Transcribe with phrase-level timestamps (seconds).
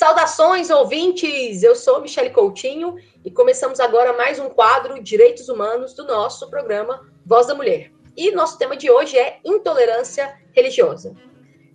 [0.00, 1.62] Saudações, ouvintes!
[1.62, 7.06] Eu sou Michele Coutinho e começamos agora mais um quadro Direitos Humanos do nosso programa
[7.22, 7.92] Voz da Mulher.
[8.16, 11.14] E nosso tema de hoje é intolerância religiosa.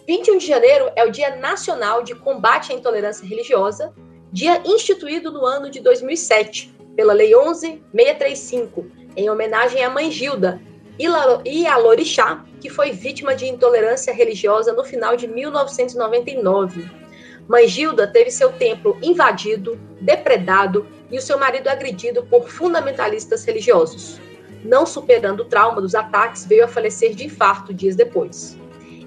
[0.08, 3.94] 21 de janeiro é o Dia Nacional de Combate à Intolerância Religiosa,
[4.32, 10.60] dia instituído no ano de 2007 pela Lei 11635, em homenagem à mãe Gilda
[10.98, 17.05] e a Lorixá, que foi vítima de intolerância religiosa no final de 1999
[17.48, 24.20] Mãe Gilda teve seu templo invadido, depredado e o seu marido agredido por fundamentalistas religiosos.
[24.64, 28.58] Não superando o trauma dos ataques, veio a falecer de infarto dias depois.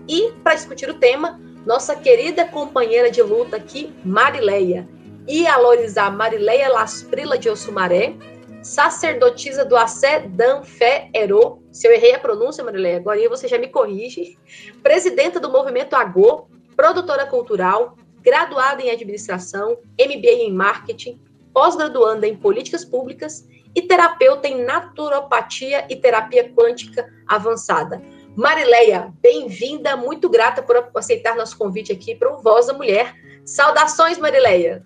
[0.08, 4.88] E, para discutir o tema, nossa querida companheira de luta aqui, Marileia,
[5.26, 8.14] e alorizar Marileia Lasprila de Ossumaré,
[8.62, 13.58] sacerdotisa do Assé Dan Fé Ero, se eu errei a pronúncia, Marileia, agora você já
[13.58, 14.38] me corrige,
[14.82, 17.96] presidenta do movimento Agô, produtora cultural,
[18.28, 21.18] graduada em administração, MBA em marketing,
[21.50, 28.02] pós-graduanda em políticas públicas e terapeuta em naturopatia e terapia quântica avançada.
[28.36, 33.14] Marileia, bem-vinda, muito grata por aceitar nosso convite aqui para o Voz da Mulher.
[33.46, 34.84] Saudações, Marileia!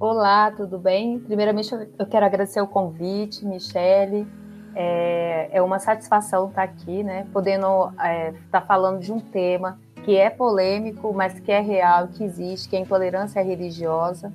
[0.00, 1.20] Olá, tudo bem?
[1.20, 4.26] Primeiramente, eu quero agradecer o convite, Michele.
[4.74, 7.24] É, é uma satisfação estar aqui, né?
[7.32, 12.24] Podendo é, estar falando de um tema que é polêmico, mas que é real, que
[12.24, 14.32] existe, que é intolerância religiosa.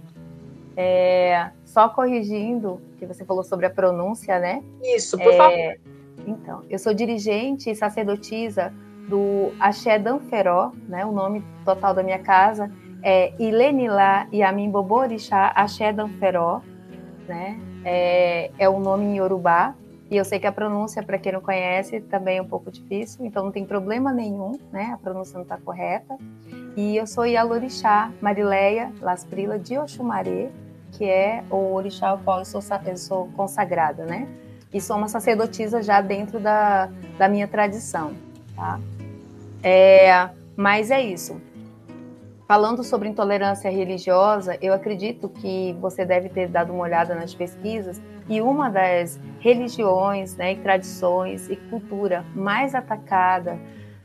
[0.76, 4.64] É, só corrigindo, que você falou sobre a pronúncia, né?
[4.84, 5.98] Isso, por é, favor.
[6.28, 8.74] Então, eu sou dirigente e sacerdotisa
[9.08, 11.06] do Axé Danferó, né?
[11.06, 12.72] O nome total da minha casa
[13.02, 16.62] é Ilenilá Yamin Boborixá Axé Danferó,
[17.28, 17.60] né?
[17.84, 19.74] É, é um nome em Yorubá,
[20.10, 23.26] e eu sei que a pronúncia, para quem não conhece, também é um pouco difícil,
[23.26, 24.92] então não tem problema nenhum, né?
[24.94, 26.18] A pronúncia não está correta.
[26.78, 30.50] E eu sou Yalorixá Marileia Lasprila de Oxumaré,
[30.94, 34.28] que é o orixá ao qual eu sou, eu sou consagrada, né?
[34.74, 38.14] E sou uma sacerdotisa já dentro da, da minha tradição,
[38.56, 38.80] tá?
[39.62, 41.42] É, mas é isso.
[42.48, 48.02] Falando sobre intolerância religiosa, eu acredito que você deve ter dado uma olhada nas pesquisas
[48.30, 53.60] e uma das religiões, né, e tradições e cultura mais atacada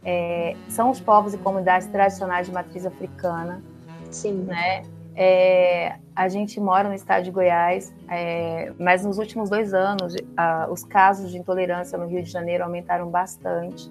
[0.04, 3.62] é, são os povos e comunidades tradicionais de matriz africana.
[4.10, 4.42] Sim.
[4.42, 4.82] Né?
[5.14, 10.66] É, a gente mora no estado de Goiás, é, mas nos últimos dois anos a,
[10.68, 13.88] os casos de intolerância no Rio de Janeiro aumentaram bastante.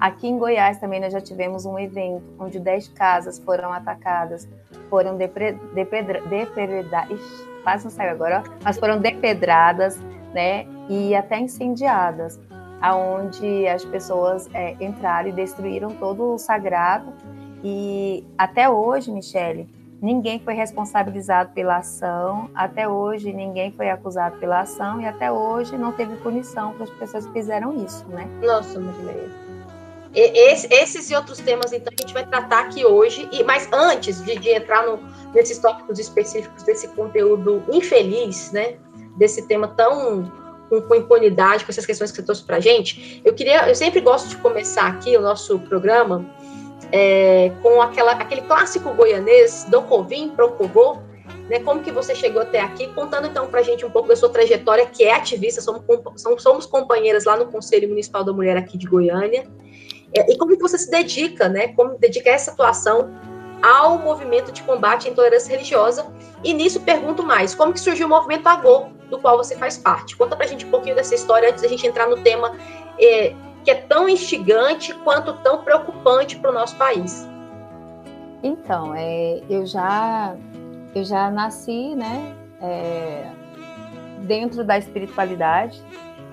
[0.00, 4.48] Aqui em Goiás também nós já tivemos um evento onde 10 casas foram atacadas,
[4.88, 5.60] foram depredadas,
[7.62, 9.98] quase não saiu agora, mas foram depedradas,
[10.32, 12.40] né, e até incendiadas,
[12.80, 17.12] aonde as pessoas é, entraram e destruíram todo o sagrado.
[17.62, 19.68] E até hoje, Michele,
[20.00, 25.76] ninguém foi responsabilizado pela ação, até hoje ninguém foi acusado pela ação e até hoje
[25.76, 28.26] não teve punição para as pessoas que fizeram isso, né?
[28.42, 29.49] Nossa, Marileia.
[30.12, 33.28] Esse, esses e outros temas, então, a gente vai tratar aqui hoje.
[33.30, 34.98] E, mas antes de, de entrar no,
[35.32, 38.76] nesses tópicos específicos desse conteúdo infeliz, né?
[39.16, 40.30] Desse tema tão
[40.68, 43.74] com, com impunidade, com essas questões que você trouxe para a gente, eu queria, eu
[43.74, 46.24] sempre gosto de começar aqui o nosso programa
[46.92, 50.98] é, com aquela, aquele clássico goianês, do Covim, Procovô,
[51.48, 54.16] né, como que você chegou até aqui, contando então para a gente um pouco da
[54.16, 55.82] sua trajetória, que é ativista, somos,
[56.38, 59.44] somos companheiras lá no Conselho Municipal da Mulher aqui de Goiânia,
[60.14, 61.68] e como você se dedica, né?
[61.68, 63.10] Como dedica essa atuação
[63.62, 66.06] ao movimento de combate à intolerância religiosa.
[66.42, 70.16] E nisso pergunto mais, como que surgiu o movimento Agô, do qual você faz parte?
[70.16, 72.56] Conta pra gente um pouquinho dessa história antes da gente entrar no tema
[72.98, 73.34] é,
[73.64, 77.28] que é tão instigante quanto tão preocupante para o nosso país.
[78.42, 80.34] Então, é, eu já
[80.94, 83.30] eu já nasci, né, é,
[84.22, 85.80] dentro da espiritualidade.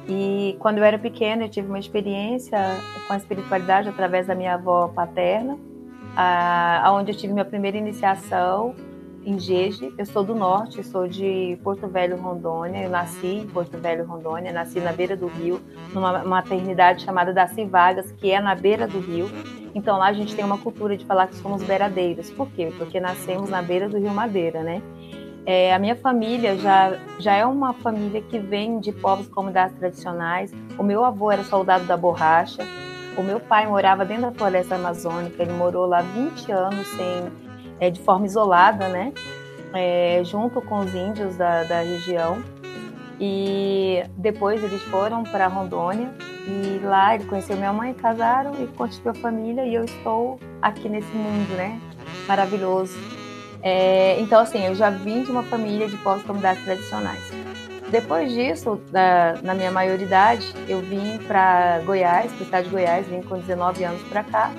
[0.09, 2.57] E quando eu era pequena, eu tive uma experiência
[3.07, 5.57] com a espiritualidade através da minha avó paterna,
[6.83, 8.74] aonde eu tive minha primeira iniciação
[9.25, 9.94] em Jeje.
[9.98, 12.83] Eu sou do norte, sou de Porto Velho, Rondônia.
[12.83, 15.59] Eu nasci em Porto Velho, Rondônia, nasci na beira do rio,
[15.94, 19.30] numa maternidade chamada Daci Vargas, que é na beira do rio.
[19.75, 22.31] Então lá a gente tem uma cultura de falar que somos beiradeiros.
[22.31, 22.71] Por quê?
[22.77, 24.81] Porque nascemos na beira do rio Madeira, né?
[25.47, 30.53] É, a minha família já, já é uma família que vem de povos comunidades tradicionais.
[30.77, 32.67] O meu avô era soldado da borracha.
[33.17, 35.41] O meu pai morava dentro da floresta amazônica.
[35.41, 37.31] Ele morou lá 20 anos sem,
[37.79, 39.13] é, de forma isolada, né?
[39.73, 42.44] É, junto com os índios da, da região.
[43.17, 46.09] E depois eles foram para Rondônia
[46.45, 50.89] e lá ele conheceu minha mãe, casaram e constituiu a família e eu estou aqui
[50.89, 51.79] nesse mundo, né?
[52.27, 53.17] Maravilhoso
[53.62, 57.31] É, então, assim, eu já vim de uma família de povos comunidades tradicionais.
[57.89, 58.81] Depois disso,
[59.42, 63.83] na minha maioridade, eu vim para Goiás, para o estado de Goiás, vim com 19
[63.83, 64.51] anos para cá.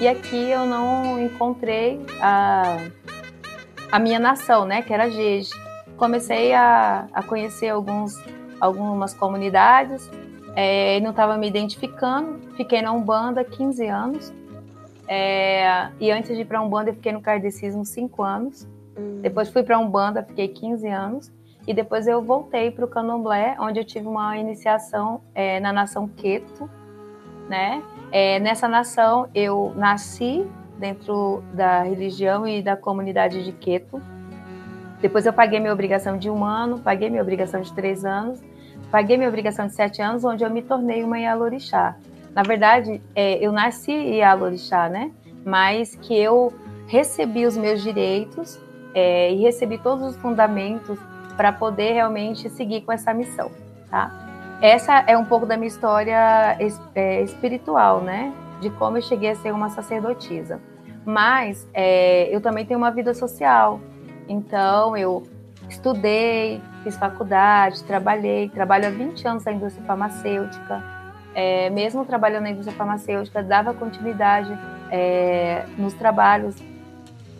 [0.00, 2.78] E aqui eu não encontrei a,
[3.90, 5.50] a minha nação, né, que era Jeje.
[5.96, 8.14] Comecei a, a conhecer alguns,
[8.60, 10.08] algumas comunidades,
[10.54, 12.38] é, não estava me identificando.
[12.56, 14.32] Fiquei na Umbanda 15 anos.
[15.08, 18.68] É, e antes de ir para Umbanda, eu fiquei no Kardecismo 5 anos.
[18.96, 19.20] Hum.
[19.22, 21.32] Depois fui para Umbanda, fiquei 15 anos.
[21.66, 26.08] E depois eu voltei para o Candomblé, onde eu tive uma iniciação é, na nação
[26.08, 26.68] Queto,
[27.46, 27.82] né?
[28.10, 30.46] É, nessa nação eu nasci
[30.78, 34.00] dentro da religião e da comunidade de Queto.
[35.00, 38.42] Depois eu paguei minha obrigação de um ano, paguei minha obrigação de três anos,
[38.90, 41.96] paguei minha obrigação de sete anos, onde eu me tornei uma Yalorixá.
[42.38, 45.10] Na verdade, é, eu nasci Yalorixá, né?
[45.44, 46.52] Mas que eu
[46.86, 48.60] recebi os meus direitos
[48.94, 51.00] é, e recebi todos os fundamentos
[51.36, 53.50] para poder realmente seguir com essa missão,
[53.90, 54.56] tá?
[54.62, 56.56] Essa é um pouco da minha história
[56.94, 58.32] é, espiritual, né?
[58.60, 60.60] De como eu cheguei a ser uma sacerdotisa.
[61.04, 63.80] Mas é, eu também tenho uma vida social.
[64.28, 65.24] Então, eu
[65.68, 70.97] estudei, fiz faculdade, trabalhei, trabalho há 20 anos na indústria farmacêutica.
[71.40, 74.50] É, mesmo trabalhando na indústria farmacêutica, dava continuidade
[74.90, 76.56] é, nos trabalhos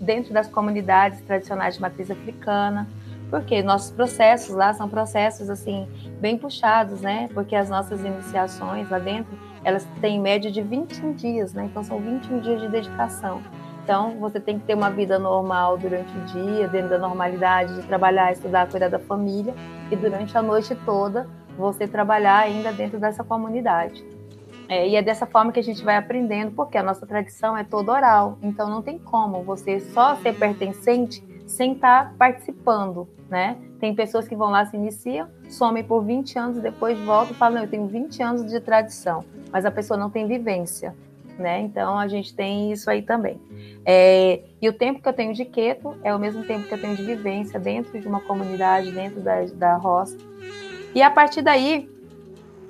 [0.00, 2.86] dentro das comunidades tradicionais de matriz africana
[3.30, 5.86] porque nossos processos lá são processos assim
[6.20, 7.28] bem puxados, né?
[7.34, 11.64] Porque as nossas iniciações lá dentro, elas têm média de 21 dias, né?
[11.66, 13.42] Então são 21 dias de dedicação.
[13.84, 17.82] Então você tem que ter uma vida normal durante o dia, dentro da normalidade de
[17.86, 19.54] trabalhar, estudar, cuidar da família
[19.90, 21.26] e durante a noite toda
[21.58, 24.04] você trabalhar ainda dentro dessa comunidade.
[24.68, 27.64] É, e é dessa forma que a gente vai aprendendo, porque a nossa tradição é
[27.64, 28.38] toda oral.
[28.42, 33.56] Então não tem como você só ser pertencente sem estar tá participando, né?
[33.80, 37.62] Tem pessoas que vão lá, se iniciam, somem por 20 anos, depois voltam e falam,
[37.62, 40.94] eu tenho 20 anos de tradição, mas a pessoa não tem vivência,
[41.38, 41.60] né?
[41.60, 43.40] Então, a gente tem isso aí também.
[43.86, 46.80] É, e o tempo que eu tenho de queto é o mesmo tempo que eu
[46.80, 50.18] tenho de vivência dentro de uma comunidade, dentro da, da roça.
[50.98, 51.88] E a partir daí,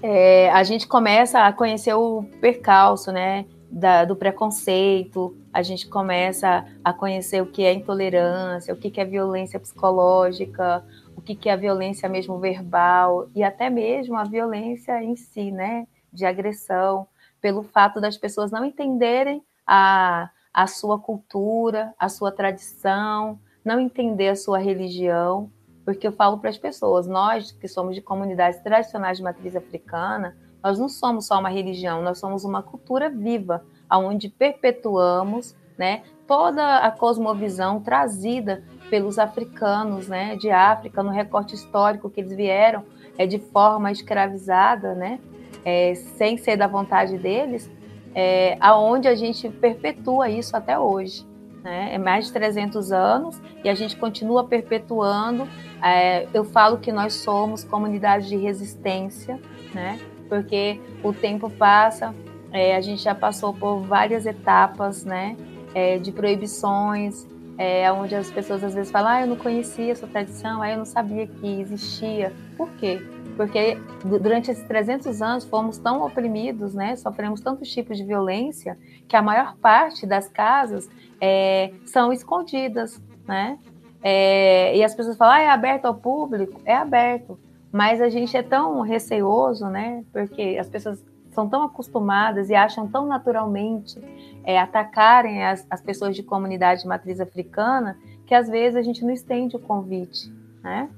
[0.03, 3.47] é, a gente começa a conhecer o percalço, né?
[3.71, 9.05] Da, do preconceito, a gente começa a conhecer o que é intolerância, o que é
[9.07, 10.85] violência psicológica,
[11.17, 15.87] o que é a violência mesmo verbal e até mesmo a violência em si, né,
[16.13, 17.09] de agressão,
[17.41, 24.29] pelo fato das pessoas não entenderem a, a sua cultura, a sua tradição, não entender
[24.29, 25.51] a sua religião,
[25.89, 30.37] porque eu falo para as pessoas, nós que somos de comunidades tradicionais de matriz africana,
[30.63, 36.81] nós não somos só uma religião, nós somos uma cultura viva, onde perpetuamos né, toda
[36.81, 42.85] a cosmovisão trazida pelos africanos né, de África, no recorte histórico que eles vieram
[43.17, 45.19] é, de forma escravizada, né,
[45.65, 47.71] é, sem ser da vontade deles,
[48.15, 51.27] é, aonde a gente perpetua isso até hoje.
[51.69, 51.95] Né?
[51.95, 55.47] É mais de 300 anos e a gente continua perpetuando.
[55.83, 59.39] É, eu falo que nós somos comunidade de resistência,
[59.75, 60.01] né?
[60.31, 62.15] porque o tempo passa,
[62.53, 65.37] é, a gente já passou por várias etapas, né,
[65.75, 67.27] é, de proibições,
[67.57, 70.79] é, onde as pessoas às vezes falam, ah, eu não conhecia essa tradição, ah, eu
[70.79, 72.33] não sabia que existia.
[72.57, 73.03] Por quê?
[73.39, 78.77] Porque durante esses 300 anos fomos tão oprimidos, né, sofremos tantos tipos de violência,
[79.07, 80.91] que a maior parte das casas
[81.21, 83.57] é, são escondidas, né?
[84.03, 86.61] É, e as pessoas falam, ah, é aberto ao público?
[86.65, 87.39] É aberto.
[87.71, 90.03] Mas a gente é tão receoso, né?
[90.13, 94.01] Porque as pessoas são tão acostumadas e acham tão naturalmente
[94.43, 99.05] é, atacarem as, as pessoas de comunidade de matriz africana que às vezes a gente
[99.05, 100.29] não estende o convite,
[100.61, 100.91] né?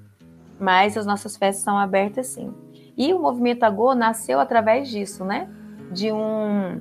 [0.60, 2.52] Mas as nossas festas são abertas sim.
[2.96, 5.48] E o movimento Agô nasceu através disso, né?
[5.90, 6.80] De, um,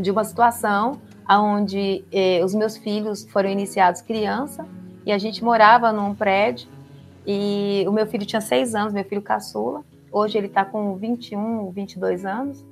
[0.00, 4.66] de uma situação onde eh, os meus filhos foram iniciados criança
[5.04, 6.68] e a gente morava num prédio
[7.26, 9.84] e o meu filho tinha seis anos, meu filho caçula.
[10.10, 12.64] Hoje ele está com 21, 22 anos.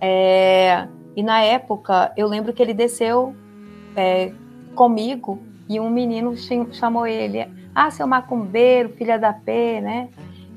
[0.00, 3.36] É, e na época, eu lembro que ele desceu
[3.94, 4.32] é,
[4.74, 6.34] comigo e um menino
[6.72, 10.08] chamou ele, ah, seu macumbeiro, filha da P, né?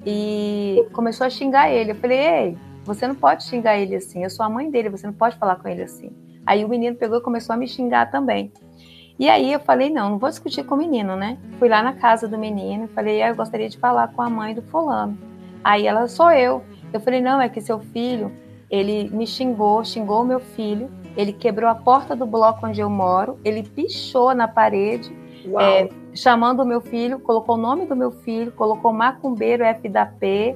[0.06, 1.92] E começou a xingar ele.
[1.92, 5.08] Eu falei, ei, você não pode xingar ele assim, eu sou a mãe dele, você
[5.08, 6.12] não pode falar com ele assim.
[6.46, 8.52] Aí o menino pegou e começou a me xingar também.
[9.18, 11.38] E aí eu falei, não, não vou discutir com o menino, né?
[11.58, 14.30] Fui lá na casa do menino e falei, ah, eu gostaria de falar com a
[14.30, 15.18] mãe do fulano.
[15.64, 16.62] Aí ela, sou eu.
[16.94, 18.32] Eu falei, não, é que seu filho
[18.70, 23.40] ele me xingou, xingou meu filho, ele quebrou a porta do bloco onde eu moro,
[23.44, 25.16] ele pichou na parede
[25.60, 30.06] é, chamando o meu filho, colocou o nome do meu filho, colocou macumbeiro F da
[30.06, 30.56] P,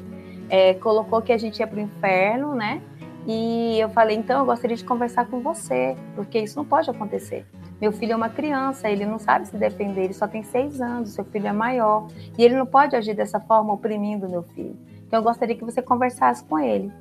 [0.49, 2.81] é, colocou que a gente ia para o inferno, né?
[3.27, 7.45] E eu falei, então eu gostaria de conversar com você, porque isso não pode acontecer.
[7.79, 11.09] Meu filho é uma criança, ele não sabe se defender, ele só tem seis anos,
[11.09, 14.75] seu filho é maior, e ele não pode agir dessa forma oprimindo meu filho.
[15.05, 16.91] Então eu gostaria que você conversasse com ele.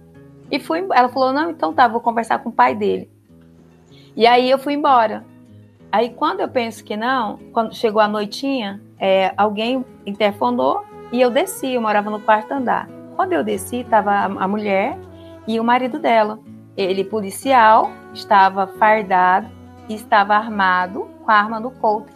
[0.51, 3.11] E fui, ela falou, não, então tá, vou conversar com o pai dele.
[4.17, 5.25] E aí eu fui embora.
[5.91, 11.31] Aí quando eu penso que não, quando chegou a noitinha, é, alguém interfonou e eu
[11.31, 12.89] desci, eu morava no quarto andar.
[13.17, 14.99] Quando eu desci, estava a mulher
[15.47, 16.39] e o marido dela.
[16.77, 19.59] Ele, policial, estava fardado
[19.95, 22.07] estava armado com a arma no couro.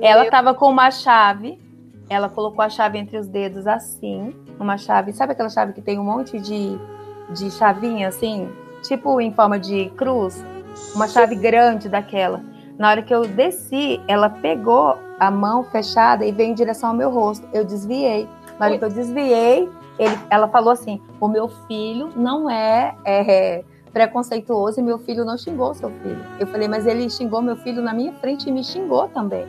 [0.00, 1.60] Ela estava com uma chave,
[2.08, 5.98] ela colocou a chave entre os dedos assim, uma chave, sabe aquela chave que tem
[5.98, 6.78] um monte de,
[7.30, 8.50] de chavinha assim,
[8.82, 10.44] tipo em forma de cruz?
[10.94, 12.42] Uma chave grande daquela.
[12.82, 16.96] Na hora que eu desci, ela pegou a mão fechada e veio em direção ao
[16.96, 17.46] meu rosto.
[17.52, 18.28] Eu desviei.
[18.58, 19.70] Na hora que eu desviei,
[20.00, 23.62] ele, ela falou assim: o meu filho não é, é
[23.92, 26.26] preconceituoso e meu filho não xingou seu filho.
[26.40, 29.46] Eu falei, mas ele xingou meu filho na minha frente e me xingou também.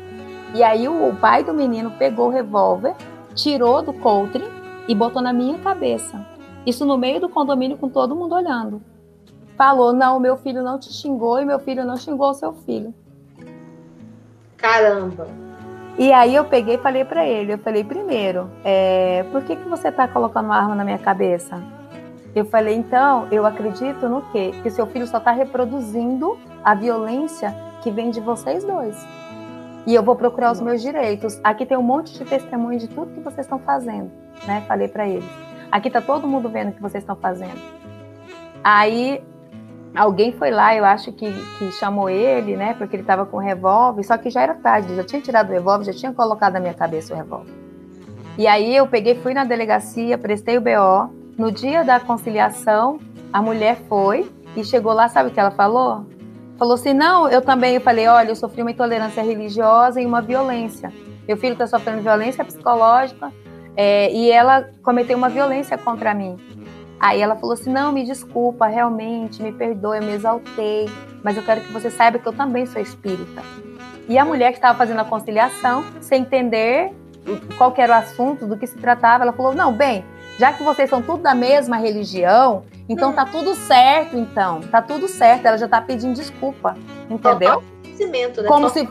[0.54, 2.94] E aí o, o pai do menino pegou o revólver,
[3.34, 4.48] tirou do coutre
[4.88, 6.24] e botou na minha cabeça.
[6.68, 8.80] Isso no meio do condomínio com todo mundo olhando.
[9.58, 12.94] Falou: não, meu filho não te xingou e meu filho não xingou seu filho.
[14.64, 15.28] Caramba!
[15.98, 19.68] E aí eu peguei e falei para ele, eu falei, primeiro, é, por que, que
[19.68, 21.62] você está colocando uma arma na minha cabeça?
[22.34, 24.54] Eu falei, então, eu acredito no quê?
[24.64, 28.96] Que seu filho só está reproduzindo a violência que vem de vocês dois.
[29.86, 31.42] E eu vou procurar os meus direitos.
[31.44, 34.10] Aqui tem um monte de testemunho de tudo que vocês estão fazendo,
[34.48, 34.64] né?
[34.66, 35.30] Falei para eles.
[35.70, 37.62] Aqui tá todo mundo vendo o que vocês estão fazendo.
[38.64, 39.22] Aí
[39.96, 42.74] alguém foi lá, eu acho que, que chamou ele, né?
[42.74, 45.86] Porque ele estava com revólver, só que já era tarde, já tinha tirado o revólver,
[45.86, 47.54] já tinha colocado na minha cabeça o revólver.
[48.38, 51.14] E aí eu peguei, fui na delegacia, prestei o BO.
[51.38, 53.00] No dia da conciliação,
[53.32, 56.06] a mulher foi e chegou lá, sabe o que ela falou?
[56.58, 57.76] Falou assim: não, eu também.
[57.76, 60.92] Eu falei: olha, eu sofri uma intolerância religiosa e uma violência.
[61.28, 63.32] Meu filho está sofrendo violência psicológica
[63.76, 66.38] é, e ela cometeu uma violência contra mim.
[67.04, 70.90] Aí ela falou assim: Não, me desculpa, realmente, me perdoe, eu me exaltei,
[71.22, 73.44] mas eu quero que você saiba que eu também sou espírita.
[74.08, 76.94] E a mulher que estava fazendo a conciliação, sem entender
[77.58, 80.06] qual era o assunto, do que se tratava, ela falou: Não, bem,
[80.40, 85.10] já que vocês são tudo da mesma religião, então tá tudo certo, então, tá tudo
[85.10, 85.46] certo.
[85.46, 86.78] Ela já tá pedindo desculpa,
[87.10, 87.62] entendeu?
[88.44, 88.48] Né?
[88.48, 88.88] Como se,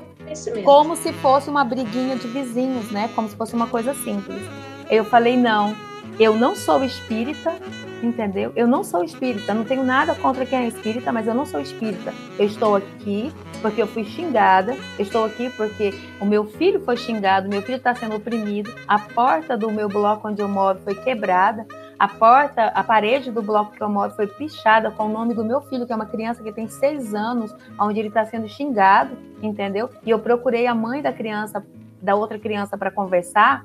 [0.62, 3.08] como se fosse uma briguinha de vizinhos, né?
[3.14, 4.42] Como se fosse uma coisa simples.
[4.90, 5.74] Eu falei: Não,
[6.20, 7.54] eu não sou espírita,
[8.02, 8.52] entendeu?
[8.56, 11.60] Eu não sou espírita, não tenho nada contra quem é espírita, mas eu não sou
[11.60, 12.12] espírita.
[12.38, 16.96] Eu estou aqui porque eu fui xingada, eu estou aqui porque o meu filho foi
[16.96, 20.94] xingado, meu filho está sendo oprimido, a porta do meu bloco onde eu moro foi
[20.94, 21.66] quebrada,
[22.02, 25.44] a porta, a parede do bloco que eu moro foi pichada com o nome do
[25.44, 29.16] meu filho, que é uma criança que tem seis anos, onde ele está sendo xingado,
[29.40, 29.88] entendeu?
[30.04, 31.64] E eu procurei a mãe da criança,
[32.00, 33.64] da outra criança, para conversar.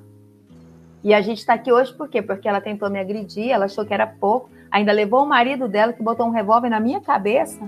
[1.04, 2.22] E a gente está aqui hoje por quê?
[2.22, 5.94] Porque ela tentou me agredir, ela achou que era pouco, ainda levou o marido dela
[5.94, 7.60] que botou um revólver na minha cabeça.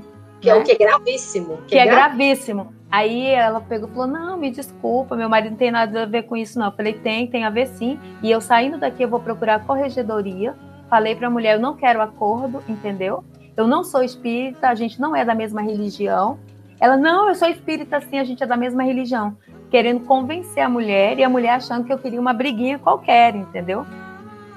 [0.41, 0.57] Que né?
[0.57, 1.57] é o que é gravíssimo.
[1.57, 2.73] Que, que é, é gravíssimo.
[2.91, 6.23] Aí ela pegou e falou: Não, me desculpa, meu marido não tem nada a ver
[6.23, 6.67] com isso, não.
[6.67, 7.99] Eu falei: Tem, tem a ver sim.
[8.23, 10.55] E eu saindo daqui, eu vou procurar a corregedoria.
[10.89, 13.23] Falei para a mulher: Eu não quero acordo, entendeu?
[13.55, 16.39] Eu não sou espírita, a gente não é da mesma religião.
[16.79, 19.37] Ela: Não, eu sou espírita sim, a gente é da mesma religião
[19.69, 23.85] querendo convencer a mulher e a mulher achando que eu queria uma briguinha qualquer, entendeu?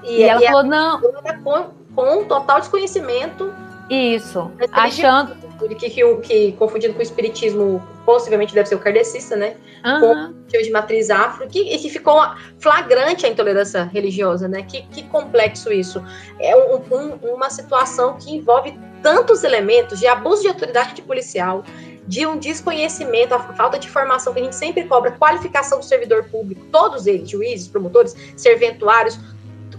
[0.03, 1.01] E, e ela e falou, não.
[1.45, 3.53] Com, com total desconhecimento.
[3.89, 5.37] Isso, achando.
[5.79, 9.55] Que, que, que, confundindo com o espiritismo, possivelmente deve ser o kardecista, né?
[9.85, 10.01] Uhum.
[10.01, 12.21] Com o de matriz afro, que, e que ficou
[12.59, 14.63] flagrante a intolerância religiosa, né?
[14.63, 16.03] Que, que complexo isso.
[16.41, 21.63] É um, um, uma situação que envolve tantos elementos de abuso de autoridade de policial,
[22.07, 26.25] de um desconhecimento, a falta de formação que a gente sempre cobra, qualificação do servidor
[26.25, 29.19] público, todos eles, juízes, promotores, serventuários,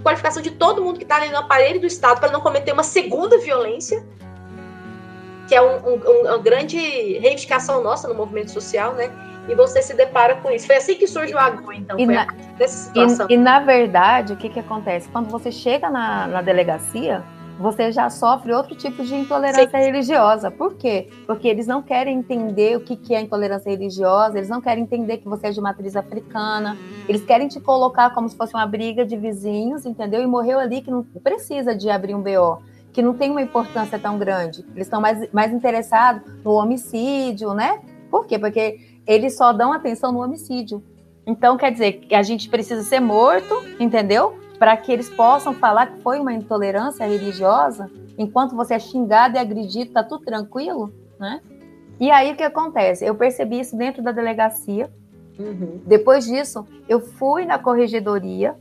[0.02, 2.84] qualificação de todo mundo que está ali no aparelho do Estado para não cometer uma
[2.84, 4.06] segunda violência,
[5.48, 9.12] que é um, um, uma grande reivindicação nossa no movimento social, né?
[9.48, 10.66] E você se depara com isso.
[10.66, 12.28] Foi assim que surge o AGU, então, e na,
[13.30, 15.10] e, e, na verdade, o que, que acontece?
[15.10, 17.24] Quando você chega na, na delegacia,
[17.60, 19.86] você já sofre outro tipo de intolerância Sim.
[19.86, 20.50] religiosa.
[20.50, 21.10] Por quê?
[21.26, 25.28] Porque eles não querem entender o que é intolerância religiosa, eles não querem entender que
[25.28, 29.16] você é de matriz africana, eles querem te colocar como se fosse uma briga de
[29.16, 30.22] vizinhos, entendeu?
[30.22, 34.00] E morreu ali que não precisa de abrir um BO, que não tem uma importância
[34.00, 34.66] tão grande.
[34.76, 37.80] Eles estão mais, mais interessados no homicídio, né?
[38.10, 38.38] Por quê?
[38.38, 40.84] Porque eles só dão atenção no homicídio.
[41.26, 44.43] Então, quer dizer que a gente precisa ser morto, entendeu?
[44.60, 49.40] Para que eles possam falar que foi uma intolerância religiosa, enquanto você é xingado e
[49.40, 51.42] agredido, tá tudo tranquilo, né?
[52.00, 53.06] E aí o que acontece?
[53.06, 54.92] Eu percebi isso dentro da delegacia.
[55.38, 55.82] Uhum.
[55.86, 58.56] Depois disso, eu fui na corregedoria,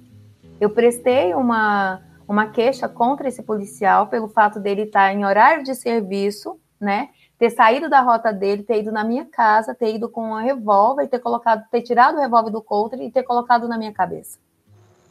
[0.60, 5.74] eu prestei uma, uma queixa contra esse policial pelo fato dele estar em horário de
[5.74, 7.10] serviço, né?
[7.38, 11.08] Ter saído da rota dele, ter ido na minha casa, ter ido com um revólver,
[11.08, 14.38] ter colocado, ter tirado o revólver do counter e ter colocado na minha cabeça.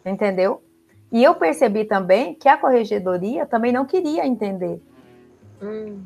[0.05, 0.63] Entendeu?
[1.11, 4.81] E eu percebi também que a corregedoria também não queria entender.
[5.61, 5.99] Hum.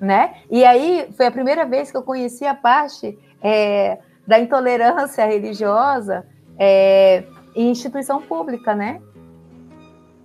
[0.00, 0.36] Né?
[0.50, 6.26] E aí foi a primeira vez que eu conheci a parte é, da intolerância religiosa
[6.58, 9.00] é, em instituição pública, né?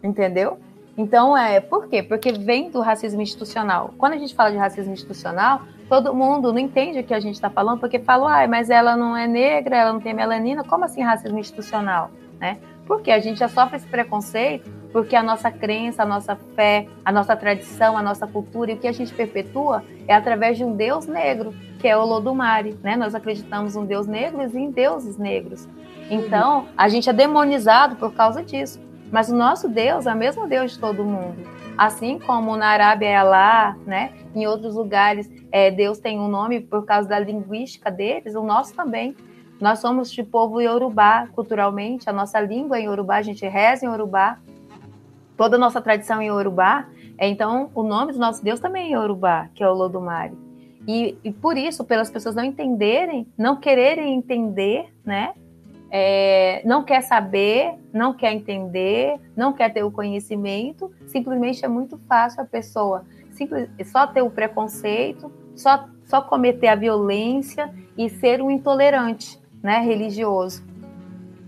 [0.04, 0.58] Entendeu?
[0.98, 2.04] Então, é, por quê?
[2.04, 3.94] Porque vem do racismo institucional.
[3.98, 7.36] Quando a gente fala de racismo institucional, todo mundo não entende o que a gente
[7.36, 10.84] está falando, porque fala, ah, mas ela não é negra, ela não tem melanina, como
[10.84, 12.12] assim racismo institucional?
[12.40, 12.58] Né?
[12.92, 17.10] Porque a gente já sofre esse preconceito porque a nossa crença, a nossa fé, a
[17.10, 20.76] nossa tradição, a nossa cultura e o que a gente perpetua é através de um
[20.76, 22.98] Deus negro, que é o Lodumare, né?
[22.98, 25.70] Nós acreditamos em Deus negro e em deuses negros.
[26.10, 28.78] Então, a gente é demonizado por causa disso.
[29.10, 31.50] Mas o nosso Deus é o mesmo Deus de todo mundo.
[31.78, 34.12] Assim como na Arábia é Alá, né?
[34.36, 38.74] Em outros lugares, é, Deus tem um nome por causa da linguística deles, o nosso
[38.74, 39.16] também.
[39.62, 43.86] Nós somos de povo iorubá, culturalmente, a nossa língua é em iorubá, a gente reza
[43.86, 44.40] em iorubá.
[45.38, 46.88] Toda a nossa tradição é em iorubá.
[47.20, 50.36] Então, o nome do nosso Deus também é iorubá, que é o Lodumare.
[50.88, 55.34] E, e por isso, pelas pessoas não entenderem, não quererem entender, né?
[55.92, 62.00] é, não quer saber, não quer entender, não quer ter o conhecimento, simplesmente é muito
[62.08, 68.42] fácil a pessoa simples, só ter o preconceito, só, só cometer a violência e ser
[68.42, 70.64] um intolerante né, religioso.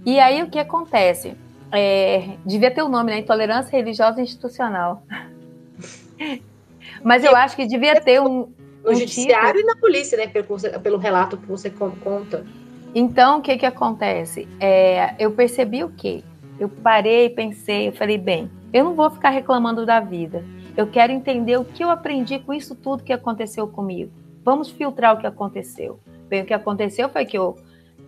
[0.06, 1.36] E aí o que acontece?
[1.72, 3.20] É, devia ter o um nome, né?
[3.20, 5.04] Intolerância religiosa institucional.
[7.04, 8.52] Mas eu acho que devia ter um.
[8.84, 9.72] No um judiciário tipo...
[9.72, 10.28] e na polícia, né?
[10.28, 10.46] Pelo,
[10.82, 12.46] pelo relato que você conta.
[12.94, 14.48] Então, o que que acontece?
[14.60, 16.24] É, eu percebi o quê?
[16.60, 20.44] Eu parei, pensei, eu falei, bem, eu não vou ficar reclamando da vida.
[20.78, 24.12] Eu quero entender o que eu aprendi com isso tudo que aconteceu comigo.
[24.44, 26.00] Vamos filtrar o que aconteceu.
[26.28, 27.56] Bem, o que aconteceu foi que eu,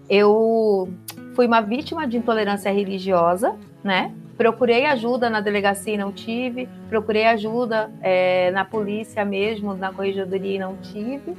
[0.09, 0.89] eu
[1.35, 4.13] fui uma vítima de intolerância religiosa, né?
[4.37, 6.67] Procurei ajuda na delegacia e não tive.
[6.89, 11.35] Procurei ajuda é, na polícia mesmo, na corregedoria e não tive.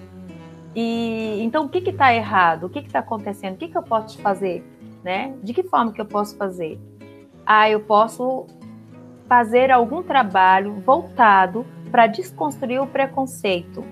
[0.74, 2.64] E então o que está errado?
[2.64, 3.54] O que está acontecendo?
[3.54, 4.64] O que, que eu posso fazer?
[5.04, 5.34] Né?
[5.42, 6.78] De que forma que eu posso fazer?
[7.44, 8.46] Ah, eu posso
[9.28, 13.84] fazer algum trabalho voltado para desconstruir o preconceito.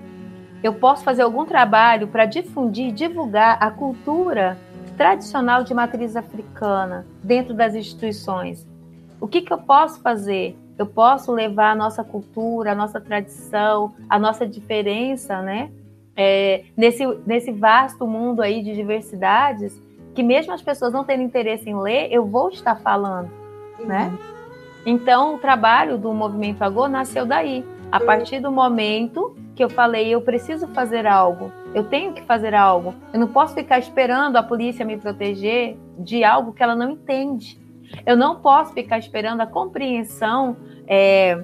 [0.65, 4.57] Eu posso fazer algum trabalho para difundir, divulgar a cultura
[4.97, 8.67] tradicional de matriz africana dentro das instituições.
[9.21, 10.57] O que, que eu posso fazer?
[10.77, 15.69] Eu posso levar a nossa cultura, a nossa tradição, a nossa diferença, né?
[16.15, 19.79] é, nesse, nesse vasto mundo aí de diversidades,
[20.13, 23.29] que mesmo as pessoas não tendo interesse em ler, eu vou estar falando,
[23.79, 23.85] uhum.
[23.85, 24.17] né?
[24.85, 27.65] Então, o trabalho do Movimento Agô nasceu daí.
[27.91, 28.05] A uhum.
[28.05, 32.93] partir do momento que eu falei, eu preciso fazer algo, eu tenho que fazer algo.
[33.13, 37.59] Eu não posso ficar esperando a polícia me proteger de algo que ela não entende.
[38.05, 41.41] Eu não posso ficar esperando a compreensão é,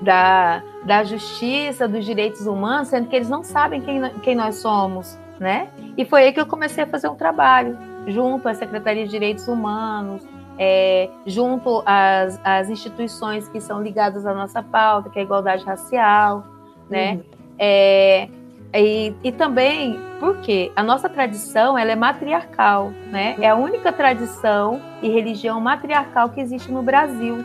[0.00, 5.18] da, da justiça, dos direitos humanos, sendo que eles não sabem quem, quem nós somos,
[5.38, 5.68] né?
[5.96, 9.48] E foi aí que eu comecei a fazer um trabalho junto à Secretaria de Direitos
[9.48, 10.26] Humanos,
[10.58, 15.64] é, junto às, às, instituições que são ligadas à nossa pauta, que é a igualdade
[15.64, 16.44] racial,
[16.88, 17.14] né?
[17.14, 17.22] Uhum.
[17.58, 18.28] É,
[18.74, 23.36] e, e, também porque a nossa tradição ela é matriarcal, né?
[23.40, 27.44] É a única tradição e religião matriarcal que existe no Brasil.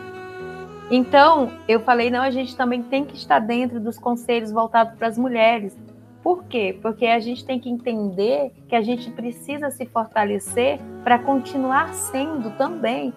[0.90, 5.06] Então, eu falei, não, a gente também tem que estar dentro dos conselhos voltados para
[5.06, 5.78] as mulheres.
[6.20, 6.76] Por quê?
[6.82, 12.50] Porque a gente tem que entender que a gente precisa se fortalecer para continuar sendo
[12.58, 13.14] também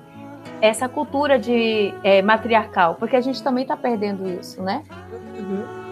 [0.62, 4.84] essa cultura de é, matriarcal, porque a gente também está perdendo isso, né?
[5.38, 5.83] Uhum.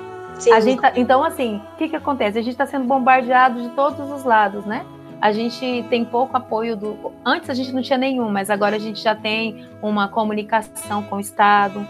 [0.41, 0.51] Sim.
[0.51, 2.38] A gente tá, então, assim, o que, que acontece?
[2.38, 4.86] A gente está sendo bombardeado de todos os lados, né?
[5.21, 7.13] a gente tem pouco apoio do.
[7.23, 11.17] Antes a gente não tinha nenhum, mas agora a gente já tem uma comunicação com
[11.17, 11.86] o Estado,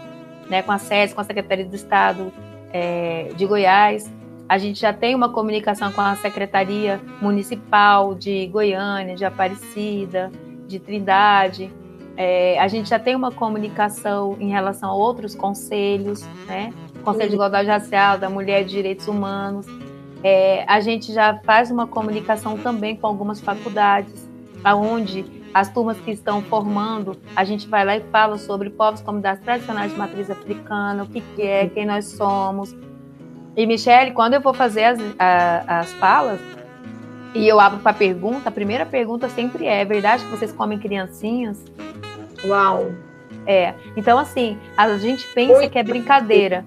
[0.50, 2.30] né, com a SES, com a Secretaria do Estado
[2.70, 4.12] é, de Goiás.
[4.46, 10.30] A gente já tem uma comunicação com a Secretaria Municipal de Goiânia, de Aparecida,
[10.66, 11.72] de Trindade.
[12.18, 16.70] É, a gente já tem uma comunicação em relação a outros conselhos, né?
[17.02, 19.66] Conselho de Igualdade Racial, da Mulher e de Direitos Humanos.
[20.24, 24.28] É, a gente já faz uma comunicação também com algumas faculdades,
[24.62, 29.42] aonde as turmas que estão formando, a gente vai lá e fala sobre povos comunidades
[29.42, 32.74] tradicionais de matriz africana, o que, que é, quem nós somos.
[33.54, 36.40] E, Michele, quando eu vou fazer as, a, as falas,
[37.34, 40.78] e eu abro para pergunta, a primeira pergunta sempre é: é verdade que vocês comem
[40.78, 41.62] criancinhas?
[42.44, 42.92] Uau!
[43.46, 43.74] É.
[43.96, 46.64] Então, assim, a gente pensa Muito que é brincadeira.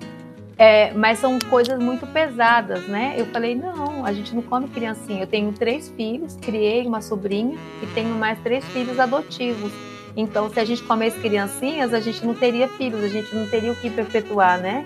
[0.58, 3.16] É, mas são coisas muito pesadas, né?
[3.18, 5.24] Eu falei, não, a gente não come criancinha.
[5.24, 9.72] Eu tenho três filhos, criei uma sobrinha e tenho mais três filhos adotivos.
[10.16, 13.72] Então, se a gente comesse criancinhas, a gente não teria filhos, a gente não teria
[13.72, 14.86] o que perpetuar, né?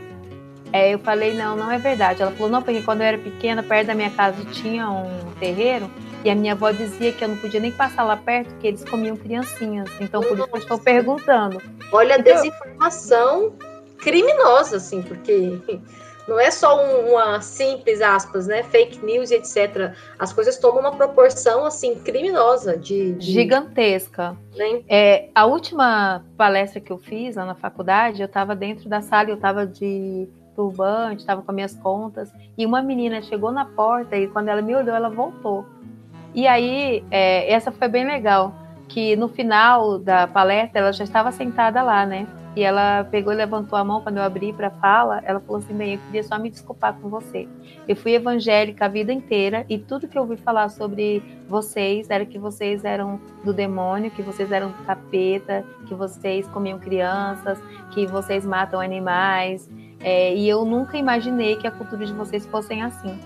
[0.73, 2.21] É, eu falei, não, não é verdade.
[2.21, 5.89] Ela falou, não, porque quando eu era pequena, perto da minha casa tinha um terreiro
[6.23, 8.83] e a minha avó dizia que eu não podia nem passar lá perto, que eles
[8.83, 9.89] comiam criancinhas.
[9.99, 11.61] Então, por isso eu estou perguntando.
[11.91, 13.53] Olha a então, desinformação
[13.99, 15.59] criminosa, assim, porque
[16.27, 19.93] não é só uma simples aspas, né, fake news e etc.
[20.17, 23.31] As coisas tomam uma proporção assim criminosa de, de...
[23.31, 24.37] gigantesca.
[24.55, 24.83] Né?
[24.87, 29.29] É, a última palestra que eu fiz lá na faculdade, eu estava dentro da sala,
[29.29, 34.27] eu estava de turbante, estava com minhas contas e uma menina chegou na porta e
[34.27, 35.65] quando ela me olhou, ela voltou.
[36.35, 38.53] E aí, é, essa foi bem legal,
[38.87, 42.27] que no final da palestra ela já estava sentada lá, né?
[42.59, 45.21] E ela pegou e levantou a mão quando eu abri para fala.
[45.23, 47.47] Ela falou assim: Bem, eu queria só me desculpar com você.
[47.87, 52.25] Eu fui evangélica a vida inteira e tudo que eu ouvi falar sobre vocês era
[52.25, 57.57] que vocês eram do demônio, que vocês eram do capeta, que vocês comiam crianças,
[57.91, 59.69] que vocês matam animais.
[60.01, 63.17] É, e eu nunca imaginei que a cultura de vocês fossem assim.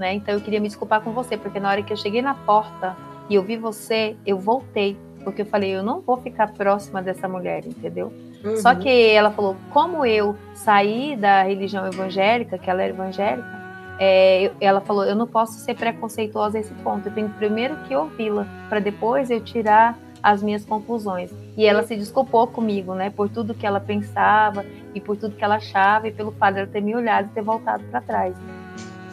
[0.00, 0.14] Né?
[0.14, 2.96] Então eu queria me desculpar com você, porque na hora que eu cheguei na porta
[3.28, 7.28] e eu vi você, eu voltei, porque eu falei: Eu não vou ficar próxima dessa
[7.28, 8.12] mulher, entendeu?
[8.44, 8.56] Uhum.
[8.56, 13.60] Só que ela falou, como eu saí da religião evangélica, que ela era evangélica,
[13.98, 17.08] é, ela falou, eu não posso ser preconceituosa a esse ponto.
[17.08, 21.30] Eu tenho primeiro que ouvi-la, para depois eu tirar as minhas conclusões.
[21.56, 25.44] E ela se desculpou comigo, né, por tudo que ela pensava e por tudo que
[25.44, 28.34] ela achava e pelo fato de ela ter me olhado e ter voltado para trás.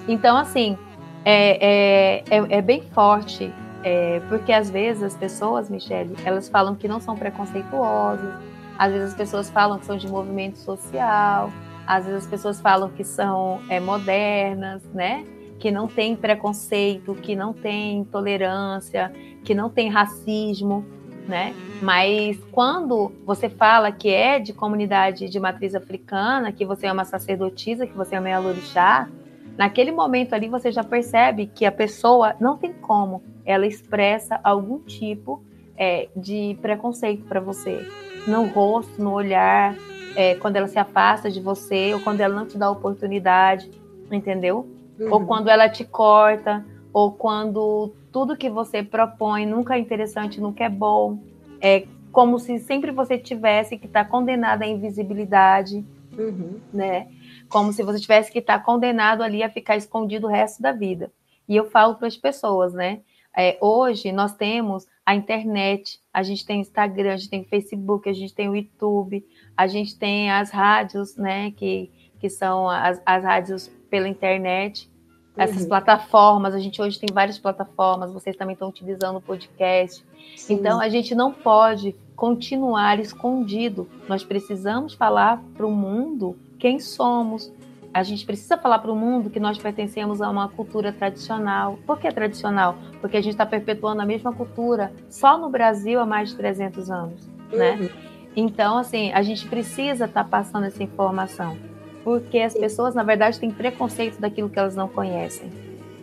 [0.07, 0.77] Então, assim,
[1.25, 6.75] é, é, é, é bem forte, é, porque às vezes as pessoas, Michelle, elas falam
[6.75, 8.33] que não são preconceituosas,
[8.77, 11.51] às vezes as pessoas falam que são de movimento social,
[11.85, 15.25] às vezes as pessoas falam que são é, modernas, né?
[15.59, 19.11] Que não tem preconceito, que não tem intolerância,
[19.43, 20.85] que não tem racismo,
[21.27, 21.55] né?
[21.81, 27.05] Mas quando você fala que é de comunidade de matriz africana, que você é uma
[27.05, 29.09] sacerdotisa, que você é uma alorixá,
[29.57, 34.79] naquele momento ali você já percebe que a pessoa não tem como ela expressa algum
[34.79, 35.41] tipo
[35.77, 37.87] é, de preconceito para você
[38.27, 39.75] no rosto, no olhar,
[40.15, 43.69] é, quando ela se afasta de você, ou quando ela não te dá oportunidade,
[44.11, 44.67] entendeu?
[44.99, 45.13] Uhum.
[45.13, 50.63] Ou quando ela te corta, ou quando tudo que você propõe nunca é interessante, nunca
[50.63, 51.19] é bom.
[51.61, 55.85] É como se sempre você tivesse que estar tá condenada à invisibilidade,
[56.17, 56.59] uhum.
[56.73, 57.07] né?
[57.47, 60.71] Como se você tivesse que estar tá condenado ali a ficar escondido o resto da
[60.71, 61.11] vida.
[61.47, 63.01] E eu falo para as pessoas, né?
[63.37, 68.13] É, hoje nós temos a internet, a gente tem Instagram, a gente tem Facebook, a
[68.13, 71.89] gente tem o YouTube, a gente tem as rádios, né, que,
[72.19, 74.91] que são as, as rádios pela internet,
[75.37, 75.69] essas uhum.
[75.69, 80.03] plataformas, a gente hoje tem várias plataformas, vocês também estão utilizando o podcast.
[80.35, 80.55] Sim.
[80.55, 83.87] Então a gente não pode continuar escondido.
[84.09, 87.49] Nós precisamos falar para o mundo quem somos,
[87.97, 91.79] a gente precisa falar para o mundo que nós pertencemos a uma cultura tradicional.
[91.85, 92.75] Por que tradicional?
[93.01, 96.91] Porque a gente está perpetuando a mesma cultura só no Brasil há mais de 300
[96.91, 97.71] anos, né?
[97.71, 97.77] uhum.
[97.83, 97.89] né?
[98.35, 101.57] Então, assim, a gente precisa estar tá passando essa informação,
[102.03, 105.49] porque as pessoas, na verdade, têm preconceito daquilo que elas não conhecem,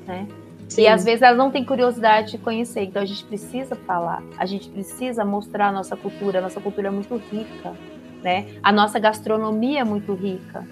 [0.04, 0.26] né?
[0.68, 0.82] Sim.
[0.82, 4.46] E às vezes elas não têm curiosidade de conhecer, então a gente precisa falar, a
[4.46, 7.72] gente precisa mostrar a nossa cultura, a nossa cultura é muito rica,
[8.20, 8.46] né?
[8.62, 10.66] A nossa gastronomia é muito rica.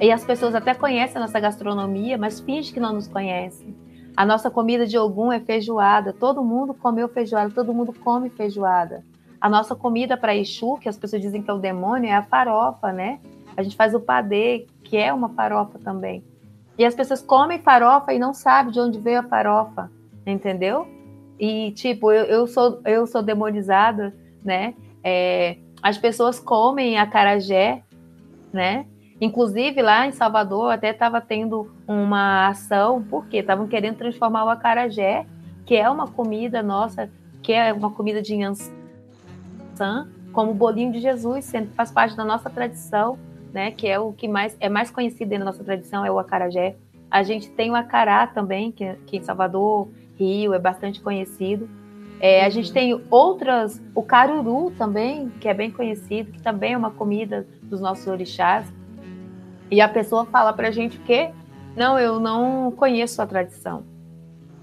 [0.00, 3.74] E as pessoas até conhecem a nossa gastronomia, mas fingem que não nos conhecem.
[4.16, 6.12] A nossa comida de Ogum é feijoada.
[6.12, 9.02] Todo mundo comeu feijoada, todo mundo come feijoada.
[9.40, 12.22] A nossa comida para Exu, que as pessoas dizem que é o demônio, é a
[12.22, 13.20] farofa, né?
[13.56, 16.24] A gente faz o padê, que é uma farofa também.
[16.78, 19.90] E as pessoas comem farofa e não sabem de onde veio a farofa,
[20.26, 20.88] entendeu?
[21.38, 24.74] E, tipo, eu, eu sou, eu sou demonizada, né?
[25.02, 27.82] É, as pessoas comem acarajé,
[28.52, 28.86] né?
[29.24, 35.24] Inclusive, lá em Salvador, até estava tendo uma ação, porque estavam querendo transformar o acarajé,
[35.64, 37.08] que é uma comida nossa,
[37.42, 42.22] que é uma comida de Yansan, como o bolinho de Jesus, sendo faz parte da
[42.22, 43.18] nossa tradição,
[43.50, 43.70] né?
[43.70, 46.76] Que é o que mais é mais conhecido na nossa tradição, é o acarajé.
[47.10, 51.66] A gente tem o acará também, que, que em Salvador, Rio, é bastante conhecido.
[52.20, 52.44] É.
[52.44, 56.90] A gente tem outras, o caruru também, que é bem conhecido, que também é uma
[56.90, 58.70] comida dos nossos orixás.
[59.70, 61.30] E a pessoa fala para a gente que,
[61.76, 63.84] não, eu não conheço a tradição.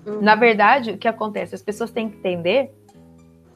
[0.06, 0.22] Uhum.
[0.22, 1.56] Na verdade, o que acontece?
[1.56, 2.74] As pessoas têm que entender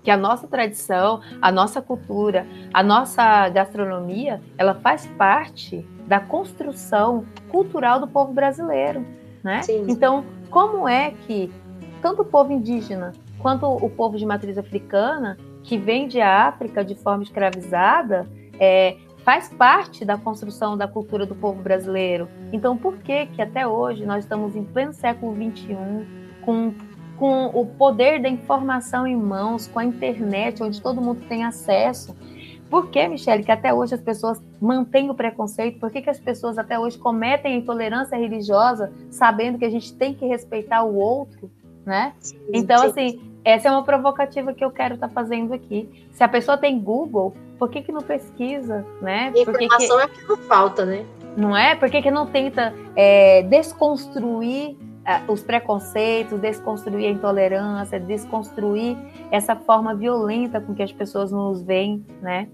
[0.03, 7.25] que a nossa tradição, a nossa cultura, a nossa gastronomia, ela faz parte da construção
[7.49, 9.03] cultural do povo brasileiro,
[9.43, 9.63] né?
[9.63, 9.85] Sim.
[9.89, 11.51] Então, como é que
[12.01, 16.93] tanto o povo indígena quanto o povo de matriz africana, que vem de África de
[16.93, 18.27] forma escravizada,
[18.59, 22.29] é, faz parte da construção da cultura do povo brasileiro.
[22.53, 25.75] Então, por que que até hoje nós estamos em pleno século XXI
[26.45, 26.73] com
[27.17, 32.13] com o poder da informação em mãos, com a internet, onde todo mundo tem acesso.
[32.69, 35.79] Por que, Michele, que até hoje as pessoas mantêm o preconceito?
[35.79, 39.93] Por que, que as pessoas até hoje cometem a intolerância religiosa, sabendo que a gente
[39.93, 41.49] tem que respeitar o outro,
[41.85, 42.13] né?
[42.19, 42.87] Sim, então, sim.
[42.87, 46.07] assim, essa é uma provocativa que eu quero estar tá fazendo aqui.
[46.11, 49.31] Se a pessoa tem Google, por que, que não pesquisa, né?
[49.35, 51.05] informação que, é que não falta, né?
[51.37, 51.75] Não é?
[51.75, 54.75] Por que, que não tenta é, desconstruir
[55.27, 58.97] os preconceitos, desconstruir a intolerância, desconstruir
[59.29, 62.49] essa forma violenta com que as pessoas nos veem, né?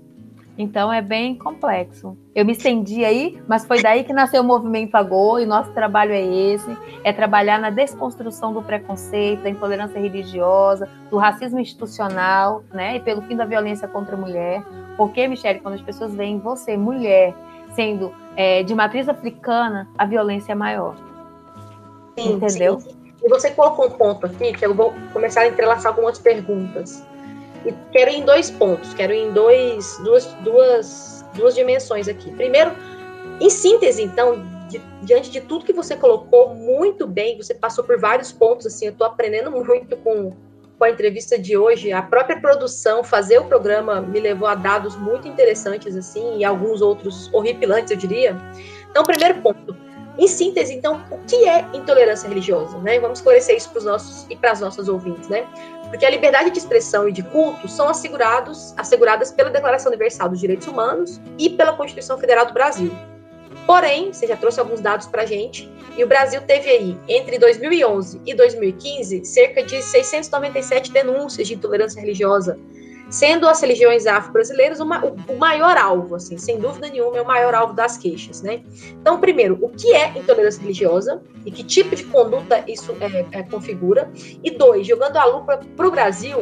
[0.57, 2.17] Então é bem complexo.
[2.35, 6.11] Eu me estendi aí, mas foi daí que nasceu o movimento Agô e nosso trabalho
[6.11, 12.97] é esse, é trabalhar na desconstrução do preconceito, da intolerância religiosa, do racismo institucional, né?
[12.97, 14.63] E pelo fim da violência contra a mulher.
[14.97, 17.33] Porque, Michele, quando as pessoas veem você, mulher,
[17.73, 20.95] sendo é, de matriz africana, a violência é maior.
[22.17, 22.79] Sim, Entendeu?
[22.79, 23.01] Sim.
[23.23, 27.05] E você colocou um ponto aqui que eu vou começar a entrelaçar algumas perguntas.
[27.65, 32.31] E quero ir em dois pontos, quero ir em dois, duas, duas, duas dimensões aqui.
[32.31, 32.71] Primeiro,
[33.39, 37.99] em síntese, então, de, diante de tudo que você colocou muito bem, você passou por
[37.99, 40.33] vários pontos, assim, eu estou aprendendo muito com,
[40.77, 41.91] com a entrevista de hoje.
[41.91, 46.81] A própria produção, fazer o programa, me levou a dados muito interessantes, assim, e alguns
[46.81, 48.35] outros horripilantes, eu diria.
[48.89, 49.75] Então, primeiro ponto
[50.17, 52.77] em síntese, então, o que é intolerância religiosa?
[52.79, 52.99] Né?
[52.99, 55.47] Vamos esclarecer isso para os nossos e para as nossas ouvintes, né?
[55.91, 60.39] Porque a liberdade de expressão e de culto são assegurados, asseguradas pela Declaração Universal dos
[60.39, 62.91] Direitos Humanos e pela Constituição Federal do Brasil.
[63.67, 67.37] Porém, você já trouxe alguns dados para a gente, e o Brasil teve aí, entre
[67.37, 72.57] 2011 e 2015, cerca de 697 denúncias de intolerância religiosa
[73.11, 74.85] sendo as religiões afro-brasileiras o
[75.37, 78.61] maior alvo, assim, sem dúvida nenhuma, é o maior alvo das queixas, né?
[79.01, 83.43] Então, primeiro, o que é intolerância religiosa e que tipo de conduta isso é, é,
[83.43, 84.09] configura?
[84.41, 86.37] E dois, jogando a lupa para o Brasil,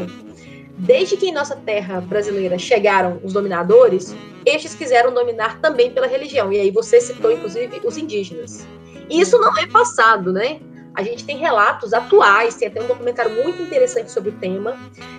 [0.78, 6.54] desde que em nossa terra brasileira chegaram os dominadores, estes quiseram dominar também pela religião,
[6.54, 8.66] e aí você citou, inclusive, os indígenas.
[9.10, 10.60] E isso não é passado, né?
[10.96, 14.78] A gente tem relatos atuais, tem até um documentário muito interessante sobre o tema,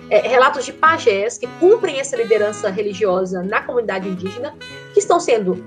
[0.09, 4.53] é, relatos de pajés que cumprem essa liderança religiosa na comunidade indígena,
[4.93, 5.63] que estão sendo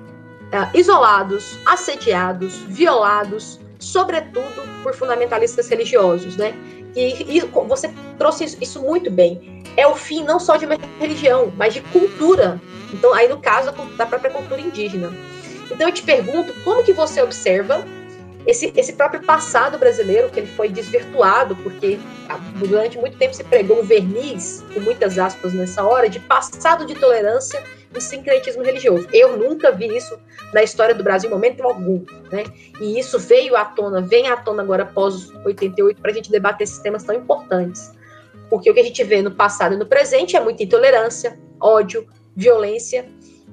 [0.52, 6.54] é, isolados, assediados, violados, sobretudo por fundamentalistas religiosos, né?
[6.94, 9.62] E, e você trouxe isso, muito bem.
[9.76, 12.60] É o fim não só de uma religião, mas de cultura.
[12.92, 15.12] Então, aí no caso da própria cultura indígena.
[15.70, 17.84] Então eu te pergunto, como que você observa
[18.46, 23.42] esse, esse próprio passado brasileiro, que ele foi desvirtuado, porque ah, durante muito tempo se
[23.44, 27.62] pregou um verniz, com muitas aspas nessa hora, de passado de tolerância
[27.94, 29.08] e sincretismo religioso.
[29.12, 30.18] Eu nunca vi isso
[30.52, 32.44] na história do Brasil em momento algum, né?
[32.80, 36.64] E isso veio à tona, vem à tona agora após 88, para a gente debater
[36.64, 37.92] esses temas tão importantes.
[38.50, 42.06] Porque o que a gente vê no passado e no presente é muita intolerância, ódio,
[42.36, 43.08] violência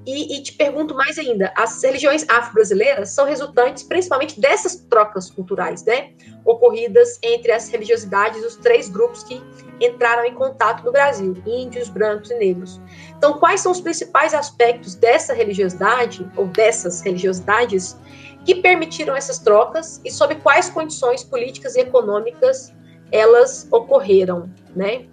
[0.06, 5.84] e, e, te pergunto mais ainda: as religiões afro-brasileiras são resultantes principalmente dessas trocas culturais,
[5.84, 6.12] né?
[6.44, 9.42] Ocorridas entre as religiosidades dos três grupos que
[9.80, 12.82] entraram em contato no Brasil: índios, brancos e negros.
[13.16, 17.96] Então, quais são os principais aspectos dessa religiosidade, ou dessas religiosidades,
[18.44, 22.74] que permitiram essas trocas e sob quais condições políticas e econômicas
[23.12, 25.06] elas ocorreram, né?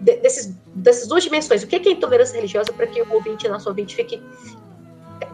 [0.00, 1.62] desses, dessas duas dimensões.
[1.62, 4.22] O que é intolerância religiosa para que o ouvinte, nosso ouvinte, fique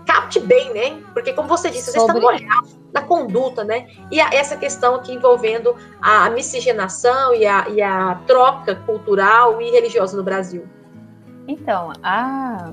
[0.07, 1.03] capte bem, né?
[1.13, 2.19] Porque, como você disse, você Sobre...
[2.19, 3.89] está olhando na conduta, né?
[4.11, 9.71] E a, essa questão aqui envolvendo a, miscigenação e a, e a troca cultural e
[9.71, 10.67] religiosa no Brasil.
[11.49, 12.73] Então, a,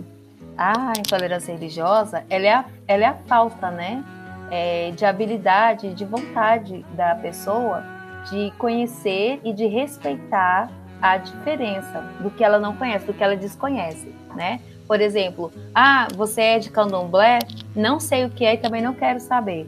[0.58, 4.04] a intolerância religiosa, ela é a, ela é a falta, né?
[4.50, 7.84] É, de habilidade, de vontade da pessoa
[8.30, 10.70] de conhecer e de respeitar
[11.02, 14.60] a diferença do que ela não conhece, do que ela desconhece, né?
[14.88, 17.40] Por exemplo, ah, você é de candomblé?
[17.76, 19.68] Não sei o que é e também não quero saber.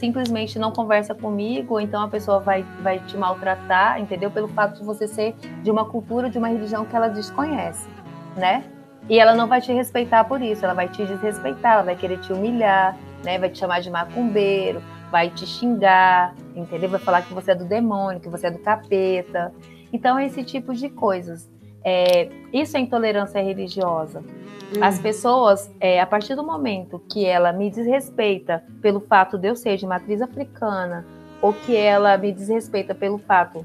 [0.00, 4.30] simplesmente não conversa comigo, ou então a pessoa vai, vai te maltratar, entendeu?
[4.30, 7.86] Pelo fato de você ser de uma cultura, de uma religião que ela desconhece,
[8.34, 8.64] né?
[9.10, 12.18] E ela não vai te respeitar por isso, ela vai te desrespeitar, ela vai querer
[12.18, 13.38] te humilhar, né?
[13.38, 16.88] Vai te chamar de macumbeiro, vai te xingar, entendeu?
[16.88, 19.52] Vai falar que você é do demônio, que você é do capeta.
[19.92, 21.48] Então, esse tipo de coisas.
[21.82, 24.20] É, isso é intolerância religiosa.
[24.20, 24.82] Hum.
[24.82, 29.56] As pessoas, é, a partir do momento que ela me desrespeita pelo fato de eu
[29.56, 31.06] ser de matriz africana,
[31.40, 33.64] ou que ela me desrespeita pelo fato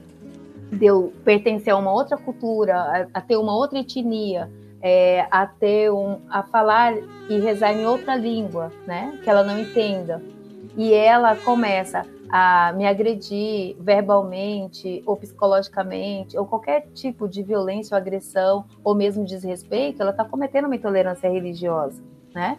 [0.71, 4.49] de eu pertencer a uma outra cultura, a, a ter uma outra etnia,
[4.81, 6.93] é, a ter um, a falar
[7.29, 10.21] e rezar em outra língua, né, que ela não entenda,
[10.77, 18.01] e ela começa a me agredir verbalmente ou psicologicamente, ou qualquer tipo de violência ou
[18.01, 22.01] agressão, ou mesmo desrespeito, ela está cometendo uma intolerância religiosa,
[22.33, 22.57] né?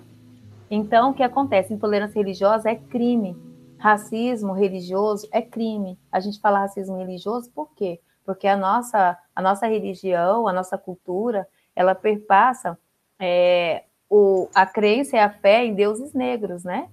[0.70, 1.72] Então, o que acontece?
[1.72, 3.36] Intolerância religiosa é crime.
[3.78, 5.98] Racismo religioso é crime.
[6.10, 8.00] A gente fala racismo religioso por quê?
[8.24, 12.76] Porque a nossa, a nossa religião, a nossa cultura, ela perpassa
[13.18, 16.88] é, o, a crença e a fé em deuses negros, né?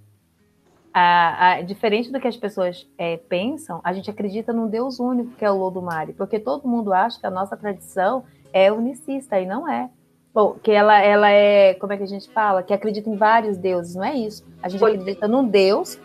[0.94, 5.32] A, a, diferente do que as pessoas é, pensam, a gente acredita num Deus único,
[5.32, 9.46] que é o Lodumare, porque todo mundo acha que a nossa tradição é unicista, e
[9.46, 9.90] não é.
[10.34, 12.64] Bom, que ela, ela é, como é que a gente fala?
[12.64, 14.46] Que acredita em vários deuses, não é isso.
[14.62, 14.92] A gente Foi.
[14.92, 16.00] acredita num Deus,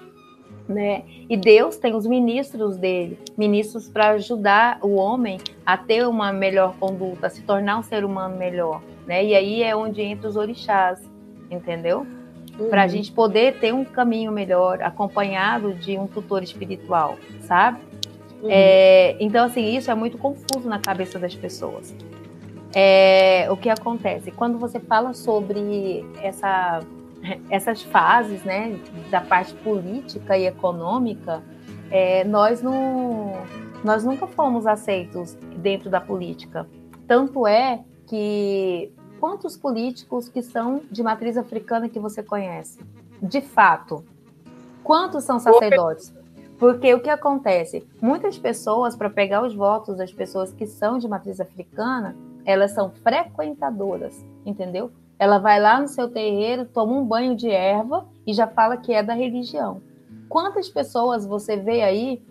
[0.69, 1.03] né?
[1.29, 6.77] E Deus tem os ministros dele, ministros para ajudar o homem a ter uma melhor
[6.79, 9.25] conduta, a se tornar um ser humano melhor, né?
[9.25, 11.01] E aí é onde entra os orixás,
[11.51, 12.07] entendeu?
[12.59, 12.69] Uhum.
[12.69, 17.79] para a gente poder ter um caminho melhor, acompanhado de um tutor espiritual, sabe?
[18.43, 18.49] Uhum.
[18.51, 21.95] É, então, assim, isso é muito confuso na cabeça das pessoas.
[22.75, 24.31] É, o que acontece?
[24.31, 26.81] Quando você fala sobre essa,
[27.51, 28.79] essas fases, né,
[29.11, 31.43] da parte política e econômica,
[31.91, 33.33] é, nós, não,
[33.83, 36.69] nós nunca fomos aceitos dentro da política.
[37.07, 42.79] Tanto é que quantos políticos que são de matriz africana que você conhece?
[43.21, 44.05] De fato.
[44.83, 46.15] Quantos são sacerdotes?
[46.59, 47.87] Porque o que acontece?
[48.01, 52.91] Muitas pessoas, para pegar os votos das pessoas que são de matriz africana, elas são
[52.91, 54.91] frequentadoras, entendeu?
[55.19, 58.93] Ela vai lá no seu terreiro, toma um banho de erva e já fala que
[58.93, 59.83] é da religião.
[60.29, 62.23] Quantas pessoas você vê aí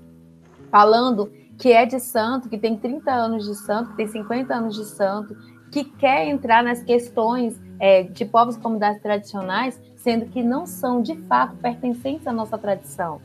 [0.70, 4.76] falando que é de santo, que tem 30 anos de santo, que tem 50 anos
[4.76, 5.36] de santo,
[5.72, 11.02] que quer entrar nas questões é, de povos e comunidades tradicionais, sendo que não são
[11.02, 13.22] de fato pertencentes à nossa tradição.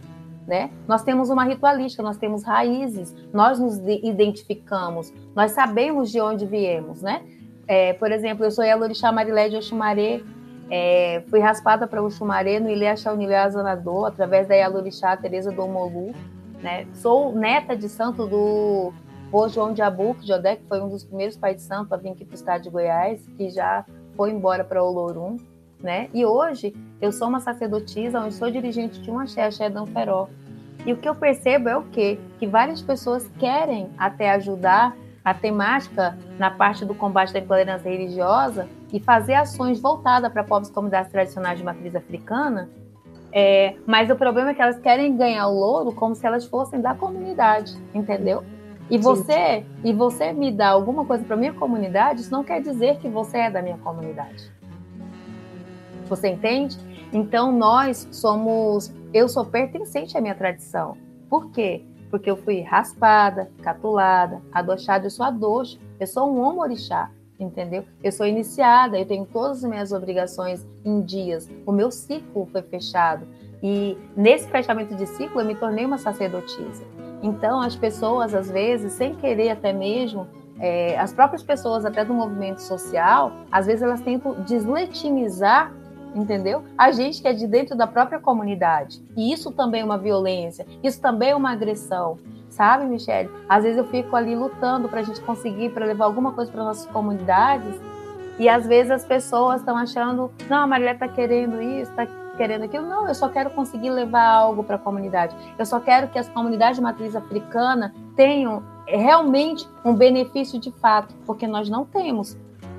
[0.46, 0.70] Né?
[0.88, 7.00] Nós temos uma ritualística, nós temos raízes, nós nos identificamos, nós sabemos de onde viemos,
[7.00, 7.22] né?
[7.68, 10.20] É, por exemplo, eu sou Elorixá Marilé de Oxumaré,
[10.68, 16.12] é, fui raspada para Oxumaré no Ilê Unilé Azanador, através da Yalorixá Teresa do Omolu,
[16.62, 16.87] né?
[16.94, 18.92] Sou neta de santo do
[19.33, 21.97] o João de Abuco, de Odé, que foi um dos primeiros pais de santo a
[21.97, 25.38] vir aqui para o estado de Goiás, que já foi embora para Olorum,
[25.81, 26.11] né?
[26.12, 30.29] E hoje eu sou uma sacerdotisa, onde sou dirigente de uma axé, axé Danferó.
[30.85, 32.18] E o que eu percebo é o quê?
[32.38, 38.68] Que várias pessoas querem até ajudar a temática na parte do combate da intolerância religiosa
[38.92, 42.68] e fazer ações voltadas para povos e comunidades tradicionais de matriz africana,
[43.33, 46.81] é, mas o problema é que elas querem ganhar o louro como se elas fossem
[46.81, 48.45] da comunidade, entendeu?
[48.92, 49.66] E você, Sim.
[49.85, 53.38] e você me dá alguma coisa para minha comunidade, isso não quer dizer que você
[53.38, 54.52] é da minha comunidade.
[56.11, 56.78] Você entende?
[57.11, 60.98] Então nós somos, eu sou pertencente à minha tradição.
[61.31, 61.87] Por quê?
[62.11, 67.87] Porque eu fui raspada, catulada, adochada, eu sou adoxa, eu sou um homem-orixá, entendeu?
[68.05, 71.48] Eu sou iniciada, eu tenho todas as minhas obrigações em dias.
[71.64, 73.26] O meu ciclo foi fechado.
[73.62, 76.85] E nesse fechamento de ciclo eu me tornei uma sacerdotisa.
[77.22, 80.26] Então, as pessoas, às vezes, sem querer até mesmo,
[80.58, 85.72] é, as próprias pessoas até do movimento social, às vezes elas tentam deslegitimizar,
[86.14, 86.62] entendeu?
[86.76, 89.02] A gente que é de dentro da própria comunidade.
[89.16, 92.18] E isso também é uma violência, isso também é uma agressão.
[92.50, 93.31] Sabe, Michelle?
[93.48, 96.62] Às vezes eu fico ali lutando para a gente conseguir, para levar alguma coisa para
[96.62, 97.81] nossas comunidades,
[98.38, 102.06] e às vezes as pessoas estão achando, não, a Marília está querendo isso, está
[102.37, 102.87] querendo aquilo.
[102.87, 105.37] Não, eu só quero conseguir levar algo para a comunidade.
[105.58, 111.14] Eu só quero que as comunidades de matriz africana tenham realmente um benefício de fato,
[111.26, 112.37] porque nós não temos.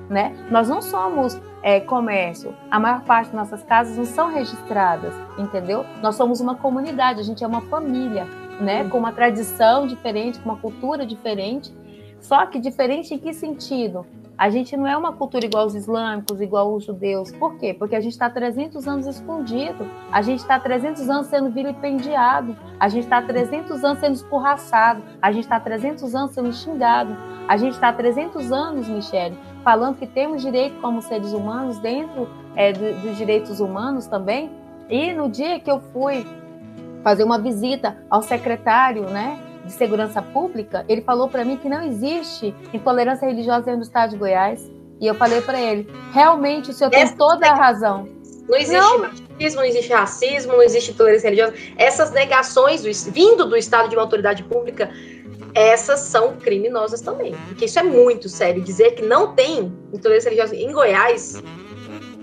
[0.08, 0.36] Né?
[0.50, 2.54] Nós não somos é, comércio.
[2.70, 5.84] A maior parte das nossas casas não são registradas, entendeu?
[6.02, 8.26] Nós somos uma comunidade, a gente é uma família,
[8.60, 8.86] né?
[8.90, 11.74] Com uma tradição diferente, com uma cultura diferente.
[12.20, 14.06] Só que diferente em que sentido?
[14.36, 17.30] A gente não é uma cultura igual os islâmicos, igual os judeus.
[17.30, 17.72] Por quê?
[17.72, 19.88] Porque a gente está 300 anos escondido.
[20.10, 22.56] A gente está 300 anos sendo vilipendiado.
[22.80, 25.02] A gente está 300 anos sendo escorraçado.
[25.22, 27.16] A gente está 300 anos sendo xingado.
[27.46, 32.72] A gente está 300 anos, Michele, falando que temos direito como seres humanos dentro é,
[32.72, 34.50] do, dos direitos humanos também.
[34.88, 36.26] E no dia que eu fui
[37.04, 41.82] fazer uma visita ao secretário, né, de Segurança Pública, ele falou para mim que não
[41.82, 44.70] existe intolerância religiosa dentro do estado de Goiás.
[45.00, 48.08] E eu falei para ele, realmente o senhor tem toda a razão.
[48.48, 48.98] Não existe não.
[48.98, 51.54] machismo, não existe racismo, não existe intolerância religiosa.
[51.76, 54.90] Essas negações do, vindo do estado de uma autoridade pública,
[55.54, 57.34] essas são criminosas também.
[57.48, 58.62] Porque isso é muito sério.
[58.62, 61.42] Dizer que não tem intolerância religiosa em Goiás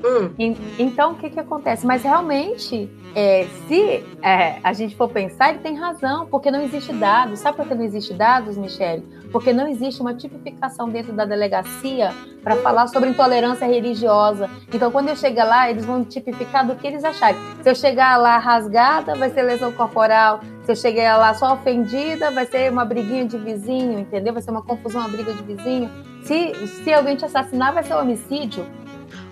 [0.04, 0.32] Hum.
[0.80, 1.86] Então, o que, que acontece?
[1.86, 6.94] Mas realmente, é, se é, a gente for pensar, ele tem razão, porque não existe
[6.94, 7.40] dados.
[7.40, 9.04] Sabe por que não existe dados, Michele?
[9.32, 14.50] Porque não existe uma tipificação dentro da delegacia para falar sobre intolerância religiosa.
[14.74, 17.40] Então, quando eu chegar lá, eles vão tipificar do que eles acharem.
[17.62, 20.42] Se eu chegar lá rasgada, vai ser lesão corporal.
[20.64, 24.34] Se eu chegar lá só ofendida, vai ser uma briguinha de vizinho, entendeu?
[24.34, 25.90] Vai ser uma confusão, uma briga de vizinho.
[26.24, 28.66] Se, se alguém te assassinar, vai ser um homicídio.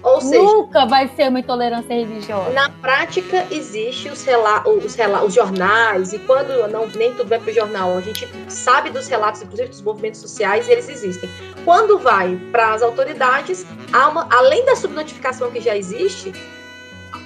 [0.02, 2.50] Ou seja, nunca vai ser uma intolerância religiosa.
[2.52, 7.40] Na prática, existe os, rela os, rela os jornais, e quando não, nem tudo vai
[7.40, 11.30] para o jornal, a gente sabe dos relatos, inclusive dos movimentos sociais, eles existem.
[11.66, 16.34] Quando vai para as autoridades, uma, além da subnotificação que já existe,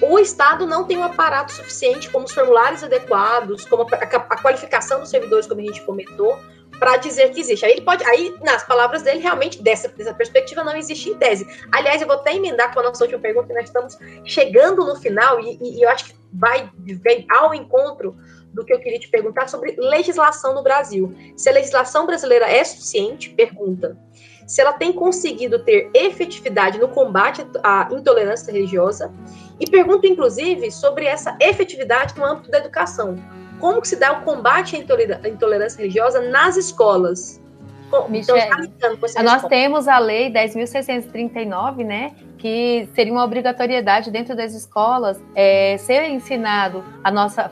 [0.00, 4.42] o Estado não tem um aparato suficiente, como os formulários adequados, como a, a, a
[4.42, 6.36] qualificação dos servidores, como a gente comentou,
[6.78, 7.64] para dizer que existe.
[7.64, 11.46] Aí ele pode, aí nas palavras dele, realmente dessa, dessa perspectiva não existe tese.
[11.72, 14.96] Aliás, eu vou até emendar com a nossa última pergunta, que nós estamos chegando no
[14.96, 16.70] final e, e, eu acho que vai,
[17.02, 18.16] vai ao encontro
[18.52, 21.14] do que eu queria te perguntar sobre legislação no Brasil.
[21.36, 23.98] Se a legislação brasileira é suficiente, pergunta.
[24.46, 29.12] Se ela tem conseguido ter efetividade no combate à intolerância religiosa,
[29.58, 33.16] e pergunto, inclusive, sobre essa efetividade no âmbito da educação
[33.64, 37.40] como que se dá o combate à intolerância religiosa nas escolas?
[38.08, 45.18] Michel, então, nós temos a lei 10.639, né, que seria uma obrigatoriedade dentro das escolas
[45.34, 47.50] é, ser ensinado a nossa,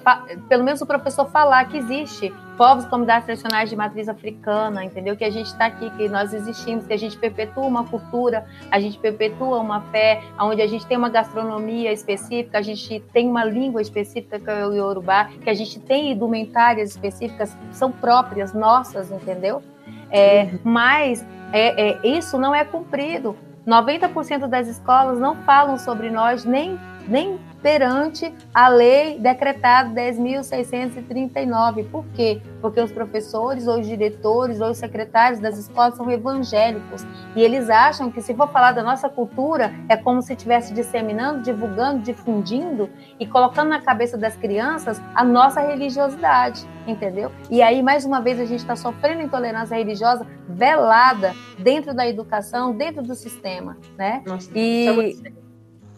[0.48, 5.16] pelo menos o professor falar que existe povos comunidades tradicionais de matriz africana, entendeu?
[5.16, 8.78] Que a gente está aqui, que nós existimos, que a gente perpetua uma cultura, a
[8.78, 13.44] gente perpetua uma fé, onde a gente tem uma gastronomia específica, a gente tem uma
[13.44, 19.10] língua específica que é o Yorubá, que a gente tem indumentárias específicas são próprias, nossas,
[19.10, 19.62] entendeu?
[20.12, 23.36] É, mas é, é, isso não é cumprido.
[23.66, 26.78] 90% das escolas não falam sobre nós nem,
[27.08, 31.88] nem perante a lei decretada 10.639.
[31.88, 32.42] Por quê?
[32.60, 37.06] Porque os professores, ou os diretores, ou os secretários das escolas são evangélicos.
[37.36, 41.42] E eles acham que se for falar da nossa cultura, é como se estivesse disseminando,
[41.42, 47.30] divulgando, difundindo e colocando na cabeça das crianças a nossa religiosidade, entendeu?
[47.48, 52.76] E aí, mais uma vez, a gente está sofrendo intolerância religiosa velada dentro da educação,
[52.76, 54.22] dentro do sistema, né?
[54.26, 55.16] Nossa, e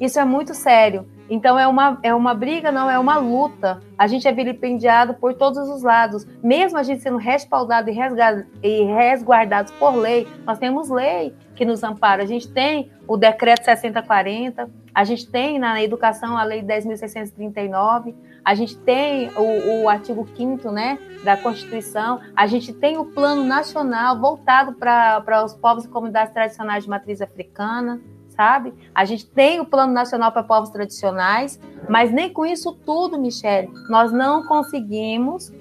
[0.04, 1.06] isso é, muito sério.
[1.28, 3.80] Então é uma, é uma briga, não é uma luta.
[3.96, 6.26] A gente é vilipendiado por todos os lados.
[6.42, 12.22] Mesmo a gente sendo respaldado e resguardado por lei, nós temos lei que nos ampara.
[12.22, 18.54] A gente tem o decreto 6040, a gente tem na educação a lei 10.639, a
[18.54, 24.18] gente tem o, o artigo 5 né, da Constituição, a gente tem o plano nacional
[24.20, 28.00] voltado para os povos e comunidades tradicionais de matriz africana
[28.36, 28.74] sabe?
[28.94, 31.58] A gente tem o Plano Nacional para Povos Tradicionais,
[31.88, 35.52] mas nem com isso tudo, Michele, nós não conseguimos,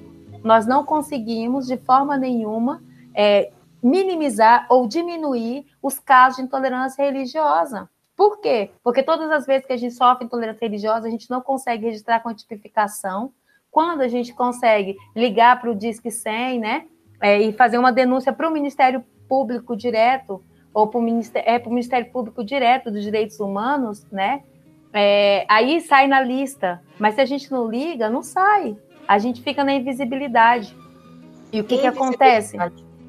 [0.43, 2.81] nós não conseguimos de forma nenhuma
[3.13, 3.51] é,
[3.81, 7.89] minimizar ou diminuir os casos de intolerância religiosa.
[8.15, 8.71] Por quê?
[8.83, 12.19] Porque todas as vezes que a gente sofre intolerância religiosa, a gente não consegue registrar
[12.21, 13.31] com tipificação.
[13.71, 16.85] Quando a gente consegue ligar para o Disque 100, né,
[17.19, 20.43] é, e fazer uma denúncia para o Ministério Público direto,
[20.73, 24.41] ou para o Ministério, é, Ministério Público Direto dos Direitos Humanos, né?
[24.91, 26.81] É, aí sai na lista.
[26.99, 28.75] Mas se a gente não liga, não sai.
[29.07, 30.75] A gente fica na invisibilidade.
[31.51, 32.57] E o que, que acontece?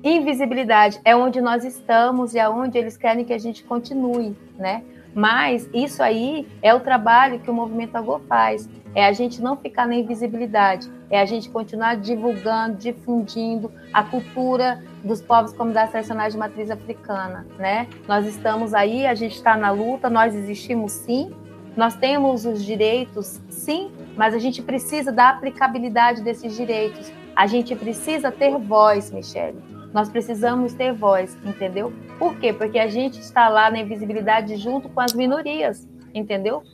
[0.03, 4.85] Invisibilidade é onde nós estamos e é onde eles querem que a gente continue, né?
[5.15, 8.69] Mas isso aí é o trabalho que o Movimento Agô faz.
[8.95, 14.85] É a gente não ficar na invisibilidade, é a gente continuar divulgando, difundindo a cultura
[15.03, 17.89] dos povos comunidades tradicionais de matriz africana, né?
[18.07, 21.33] Nós estamos aí, a gente está na luta, nós existimos sim,
[21.77, 27.13] nós temos os direitos sim, mas a gente precisa da aplicabilidade desses direitos.
[27.35, 29.74] A gente precisa ter voz, Michele.
[29.95, 31.93] Nós precisamos ter voz, entendeu?
[32.19, 32.53] Por quê?
[32.53, 36.65] Porque a gente está lá na invisibilidade junto com as minorias, entendeu?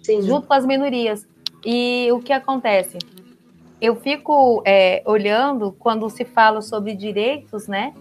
[0.00, 0.22] Sim.
[0.22, 1.26] Junto com as minorias.
[1.66, 2.96] E o que acontece?
[3.80, 7.92] Eu fico é, olhando quando se fala sobre direitos, né?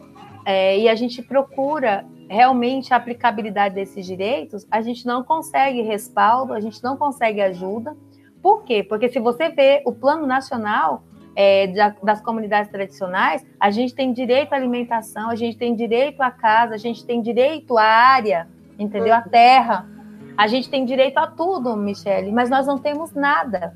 [0.46, 6.54] É, e a gente procura realmente a aplicabilidade desses direitos, a gente não consegue respaldo,
[6.54, 7.98] a gente não consegue ajuda.
[8.44, 8.84] Por quê?
[8.84, 11.04] Porque se você vê o plano nacional,
[11.40, 11.68] é,
[12.02, 16.74] das comunidades tradicionais, a gente tem direito à alimentação, a gente tem direito à casa,
[16.74, 18.48] a gente tem direito à área,
[18.80, 19.14] entendeu?
[19.14, 19.88] À terra.
[20.36, 23.76] A gente tem direito a tudo, Michele, mas nós não temos nada.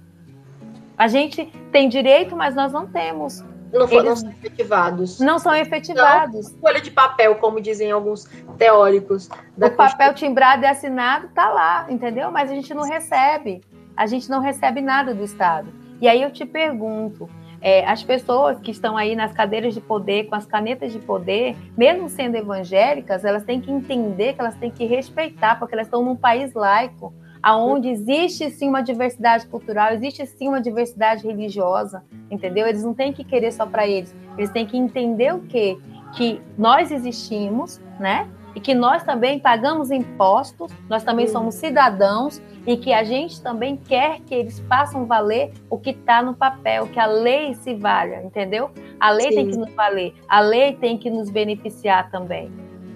[0.97, 3.45] A gente tem direito, mas nós não temos.
[3.71, 5.19] Não foram efetivados.
[5.19, 6.51] Não são efetivados.
[6.51, 8.25] Não, folha de papel, como dizem alguns
[8.57, 9.29] teóricos.
[9.55, 12.31] o papel timbrado e assinado está lá, entendeu?
[12.31, 13.61] Mas a gente não recebe.
[13.95, 15.71] A gente não recebe nada do Estado.
[16.01, 17.29] E aí eu te pergunto,
[17.61, 21.55] é, as pessoas que estão aí nas cadeiras de poder, com as canetas de poder,
[21.77, 26.03] mesmo sendo evangélicas, elas têm que entender que elas têm que respeitar, porque elas estão
[26.03, 32.67] num país laico, aonde existe sim uma diversidade cultural, existe sim uma diversidade religiosa, entendeu?
[32.67, 35.77] Eles não têm que querer só para eles, eles têm que entender o quê?
[36.13, 38.27] Que nós existimos, né?
[38.55, 43.75] E que nós também pagamos impostos, nós também somos cidadãos e que a gente também
[43.75, 48.21] quer que eles façam valer o que está no papel, que a lei se valha,
[48.23, 48.69] entendeu?
[48.99, 49.35] A lei Sim.
[49.35, 52.51] tem que nos valer, a lei tem que nos beneficiar também.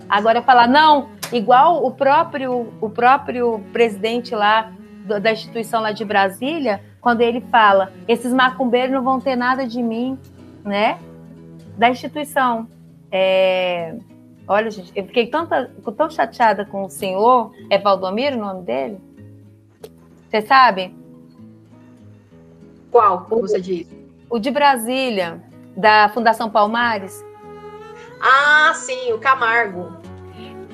[0.07, 4.71] Agora falar não, igual o próprio o próprio presidente lá
[5.05, 9.81] da instituição lá de Brasília, quando ele fala, esses macumbeiros não vão ter nada de
[9.81, 10.17] mim,
[10.63, 10.97] né?
[11.77, 12.67] Da instituição.
[13.11, 13.95] É...
[14.47, 18.97] Olha, gente, eu fiquei tanta, tão chateada com o senhor, é Valdomiro o nome dele?
[20.35, 20.93] Você sabe?
[22.91, 23.87] Qual o, você diz?
[24.29, 25.41] O de Brasília,
[25.77, 27.23] da Fundação Palmares.
[28.19, 29.93] Ah, sim, o Camargo.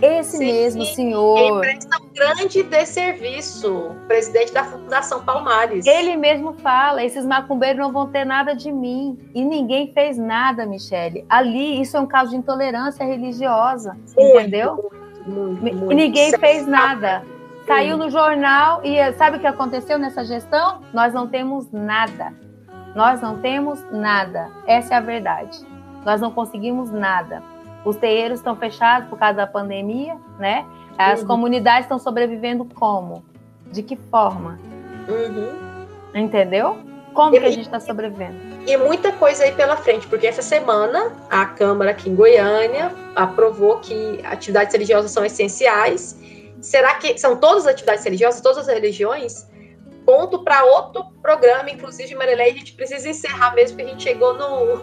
[0.01, 1.38] Esse sim, mesmo senhor.
[1.38, 5.86] Ele presta um grande desserviço, presidente da Fundação Palmares.
[5.86, 9.20] Ele mesmo fala: esses macumbeiros não vão ter nada de mim.
[9.36, 11.24] E ninguém fez nada, Michele.
[11.30, 14.91] Ali, isso é um caso de intolerância religiosa, muito, entendeu?
[15.28, 17.24] Muito, muito, e ninguém fez nada.
[17.72, 20.82] Saiu no jornal e sabe o que aconteceu nessa gestão?
[20.93, 22.34] Nós não temos nada.
[22.93, 24.51] Nós não temos nada.
[24.67, 25.57] Essa é a verdade.
[26.03, 27.41] Nós não conseguimos nada.
[27.86, 30.65] Os terreiros estão fechados por causa da pandemia, né?
[30.97, 31.28] As uhum.
[31.28, 33.24] comunidades estão sobrevivendo como?
[33.72, 34.59] De que forma?
[35.07, 35.57] Uhum.
[36.13, 36.78] Entendeu?
[37.13, 38.36] Como e, que a gente está sobrevivendo?
[38.67, 43.78] E muita coisa aí pela frente, porque essa semana a Câmara aqui em Goiânia aprovou
[43.78, 46.19] que atividades religiosas são essenciais
[46.62, 49.47] Será que são todas as atividades religiosas, todas as religiões?
[50.05, 54.34] Ponto para outro programa, inclusive, Marilei, a gente precisa encerrar mesmo, porque a gente chegou
[54.34, 54.78] no,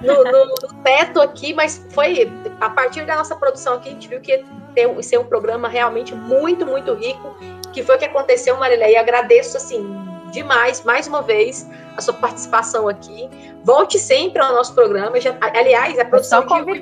[0.00, 4.08] no, no, no teto aqui, mas foi a partir da nossa produção aqui, a gente
[4.08, 4.44] viu que
[4.74, 7.36] tem ser um programa realmente muito, muito rico,
[7.72, 8.96] que foi o que aconteceu, Marilei.
[8.96, 9.86] Agradeço, assim,
[10.30, 13.28] demais, mais uma vez, a sua participação aqui.
[13.68, 15.20] Volte sempre ao nosso programa.
[15.20, 16.80] Já, aliás, a produção de hoje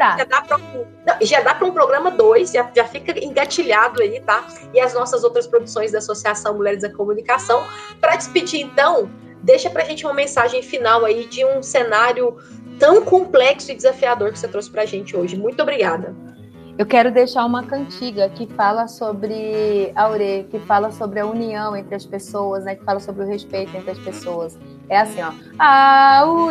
[1.22, 4.47] já dá para um programa 2, já, já fica engatilhado aí, tá?
[4.72, 7.66] E as nossas outras produções da Associação Mulheres da Comunicação.
[8.01, 9.11] Para despedir, então,
[9.43, 12.37] deixa para a gente uma mensagem final aí de um cenário
[12.78, 15.37] tão complexo e desafiador que você trouxe para a gente hoje.
[15.37, 16.14] Muito obrigada.
[16.79, 21.95] Eu quero deixar uma cantiga que fala sobre Aure, que fala sobre a união entre
[21.95, 22.74] as pessoas, né?
[22.74, 24.59] Que fala sobre o respeito entre as pessoas.
[24.87, 25.33] É assim, ó.
[25.59, 26.51] Aure,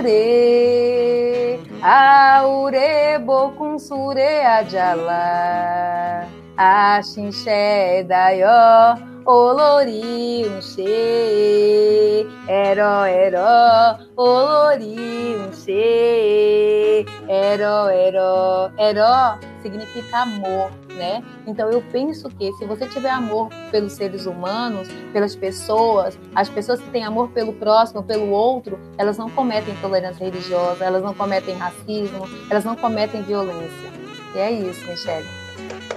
[1.79, 6.25] aure bokun sure ajala,
[6.57, 17.05] achinché daió, olori che, ero, ero, olori che,
[17.35, 21.23] ero, ero, ero significa amor, né?
[21.45, 26.79] Então eu penso que se você tiver amor pelos seres humanos, pelas pessoas, as pessoas
[26.79, 31.55] que têm amor pelo próximo, pelo outro, elas não cometem intolerância religiosa, elas não cometem
[31.55, 33.89] racismo, elas não cometem violência.
[34.35, 35.27] E é isso, Michelle.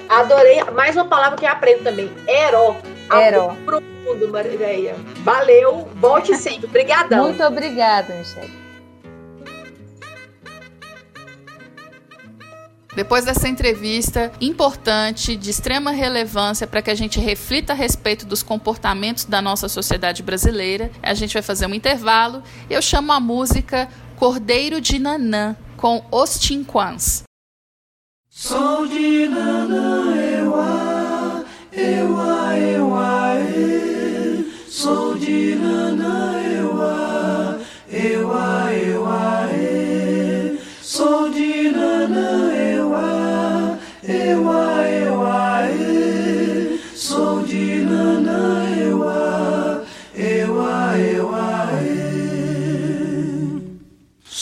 [0.08, 0.62] Adorei.
[0.72, 2.10] Mais uma palavra que eu aprendo também.
[2.26, 2.76] Ero.
[3.12, 3.54] Ero.
[3.64, 4.94] Profundo, Marileia.
[5.22, 5.88] Valeu.
[5.96, 6.66] Volte sempre.
[6.66, 7.24] Obrigadão.
[7.24, 8.67] Muito obrigada, Michelle.
[12.94, 18.42] Depois dessa entrevista importante, de extrema relevância para que a gente reflita a respeito dos
[18.42, 22.42] comportamentos da nossa sociedade brasileira, a gente vai fazer um intervalo.
[22.68, 27.22] Eu chamo a música Cordeiro de Nanã, com Os Tinquans.
[28.28, 37.58] Sou de Nanã, eu a, eu a, eu Sou de Nanã, eu a,
[37.92, 38.87] eu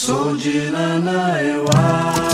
[0.06, 2.25] Soldier na ewa.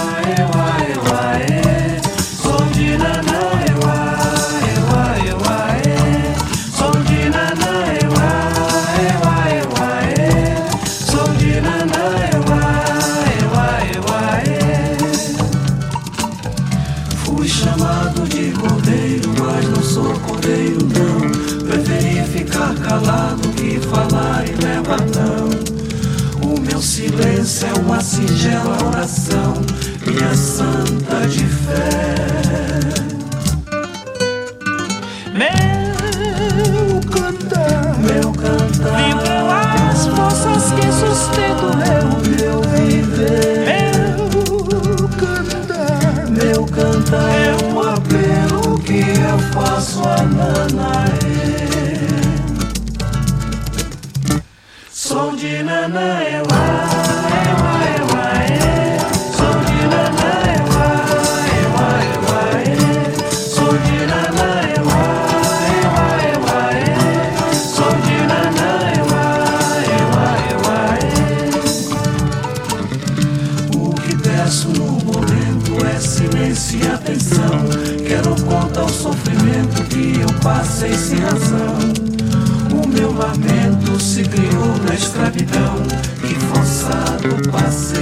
[27.64, 29.54] É uma singela oração,
[30.06, 32.14] minha santa de fé.
[35.34, 42.06] Meu cantar, meu cantar, vibram as forças que sustentam meu,
[42.36, 43.64] meu viver.
[43.66, 51.62] Meu cantar, meu cantar é um apelo que eu faço a Nanaê.
[54.90, 57.01] Som de Nanaê, uai,
[80.42, 81.78] passei sem razão.
[82.72, 85.76] O meu lamento se criou na escravidão
[86.26, 88.01] que forçado passei.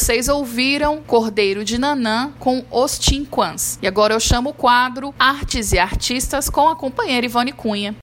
[0.00, 3.78] Vocês ouviram Cordeiro de Nanã com Os Tinquans.
[3.82, 7.94] E agora eu chamo o quadro Artes e Artistas com a companheira Ivone Cunha.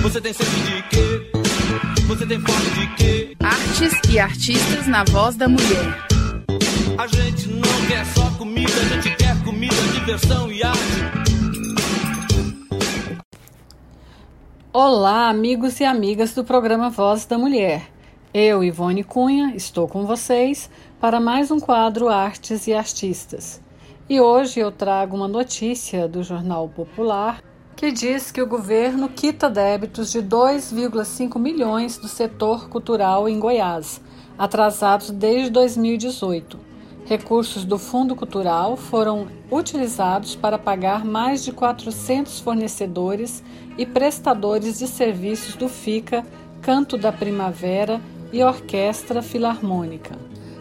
[0.00, 1.30] Você tem sede de quê?
[2.08, 3.36] Você tem fome de quê?
[3.38, 6.08] Artes e Artistas na voz da mulher.
[6.98, 10.80] A gente não quer só comida, a gente quer comida, diversão e arte.
[14.72, 17.88] Olá, amigos e amigas do programa Voz da Mulher.
[18.34, 23.60] Eu, Ivone Cunha, estou com vocês para mais um quadro Artes e Artistas.
[24.08, 27.42] E hoje eu trago uma notícia do Jornal Popular
[27.76, 34.00] que diz que o governo quita débitos de 2,5 milhões do setor cultural em Goiás,
[34.38, 36.58] atrasados desde 2018.
[37.04, 43.44] Recursos do Fundo Cultural foram utilizados para pagar mais de 400 fornecedores
[43.76, 46.24] e prestadores de serviços do FICA,
[46.62, 48.00] Canto da Primavera
[48.32, 50.16] e Orquestra Filarmônica.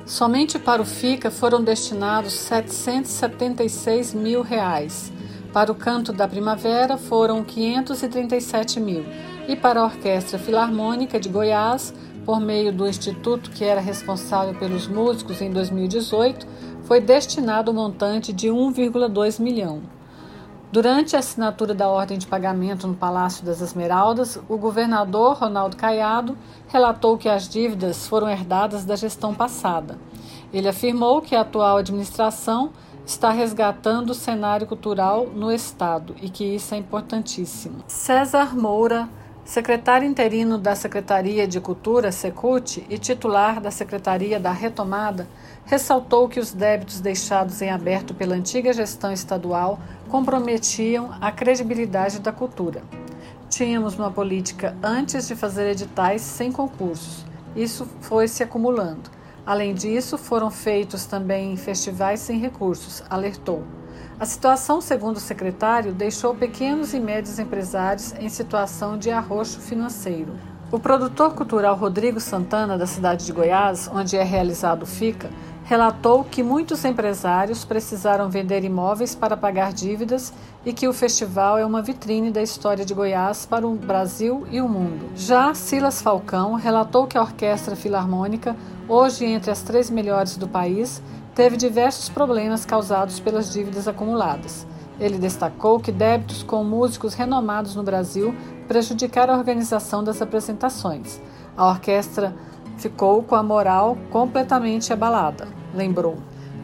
[0.06, 5.12] Somente para o FICA foram destinados 776 mil reais.
[5.54, 9.06] Para o Canto da Primavera foram 537 mil.
[9.48, 11.94] E para a Orquestra Filarmônica de Goiás,
[12.26, 16.46] por meio do instituto que era responsável pelos músicos em 2018,
[16.84, 19.82] foi destinado o um montante de 1,2 milhão.
[20.72, 26.38] Durante a assinatura da ordem de pagamento no Palácio das Esmeraldas, o governador Ronaldo Caiado
[26.70, 30.00] relatou que as dívidas foram herdadas da gestão passada.
[30.54, 32.72] Ele afirmou que a atual administração
[33.06, 37.84] está resgatando o cenário cultural no Estado e que isso é importantíssimo.
[37.90, 39.10] César Moura,
[39.44, 45.28] secretário interino da Secretaria de Cultura, Secult, e titular da Secretaria da Retomada,
[45.66, 49.80] ressaltou que os débitos deixados em aberto pela antiga gestão estadual
[50.10, 52.84] comprometiam a credibilidade da cultura.
[53.50, 57.26] Tínhamos uma política antes de fazer editais sem concursos.
[57.56, 59.10] Isso foi se acumulando.
[59.46, 63.64] Além disso, foram feitos também festivais sem recursos, alertou.
[64.22, 70.36] A situação, segundo o secretário, deixou pequenos e médios empresários em situação de arroxo financeiro.
[70.72, 75.32] O produtor cultural Rodrigo Santana, da cidade de Goiás, onde é realizado o FICA,
[75.64, 80.32] relatou que muitos empresários precisaram vender imóveis para pagar dívidas
[80.64, 84.62] e que o festival é uma vitrine da história de Goiás para o Brasil e
[84.62, 85.10] o mundo.
[85.16, 88.56] Já Silas Falcão relatou que a Orquestra Filarmônica,
[88.88, 91.02] hoje entre as três melhores do país,
[91.36, 94.68] teve diversos problemas causados pelas dívidas acumuladas.
[95.00, 98.36] Ele destacou que débitos com músicos renomados no Brasil
[98.68, 101.20] prejudicaram a organização das apresentações.
[101.58, 102.36] A orquestra
[102.78, 106.18] ficou com a moral completamente abalada, lembrou.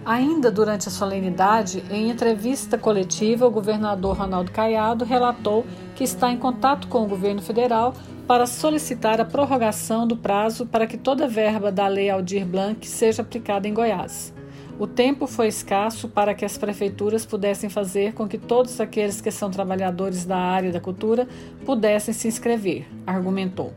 [0.06, 5.66] Ainda durante a solenidade, em entrevista coletiva, o governador Ronaldo Caiado relatou
[5.96, 7.94] que está em contato com o governo federal
[8.26, 12.88] para solicitar a prorrogação do prazo para que toda a verba da Lei Aldir Blanc
[12.88, 14.37] seja aplicada em Goiás.
[14.80, 19.32] O tempo foi escasso para que as prefeituras pudessem fazer com que todos aqueles que
[19.32, 21.28] são trabalhadores da área da cultura
[21.66, 23.74] pudessem se inscrever, argumentou.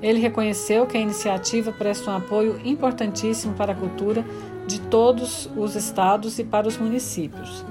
[0.00, 4.24] Ele reconheceu que a iniciativa presta um apoio importantíssimo para a cultura
[4.68, 7.64] de todos os estados e para os municípios.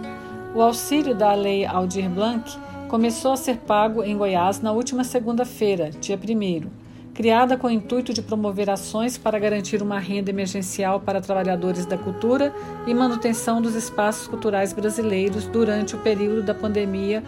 [0.53, 2.57] O auxílio da Lei Aldir Blanc
[2.89, 6.84] começou a ser pago em Goiás na última segunda-feira, dia 1
[7.15, 11.97] criada com o intuito de promover ações para garantir uma renda emergencial para trabalhadores da
[11.97, 12.53] cultura
[12.85, 17.23] e manutenção dos espaços culturais brasileiros durante o período da pandemia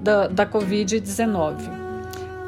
[0.00, 1.56] da, da Covid-19.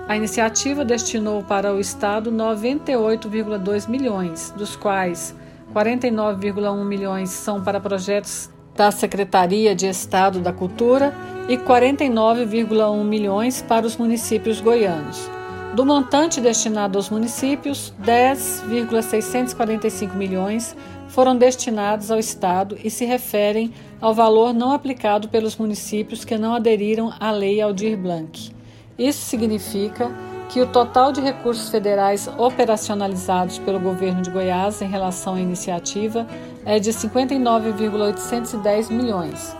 [0.07, 5.35] A iniciativa destinou para o Estado 98,2 milhões, dos quais
[5.74, 11.12] 49,1 milhões são para projetos da Secretaria de Estado da Cultura
[11.49, 15.38] e 49,1 milhões para os municípios goianos.
[15.79, 20.74] Do montante destinado aos municípios, 10,645 milhões
[21.07, 26.53] foram destinados ao Estado e se referem ao valor não aplicado pelos municípios que não
[26.53, 28.51] aderiram à Lei Aldir Blanc.
[28.99, 30.11] Isso significa
[30.49, 36.26] que o total de recursos federais operacionalizados pelo governo de Goiás em relação à iniciativa
[36.66, 39.57] é de 59,810 milhões.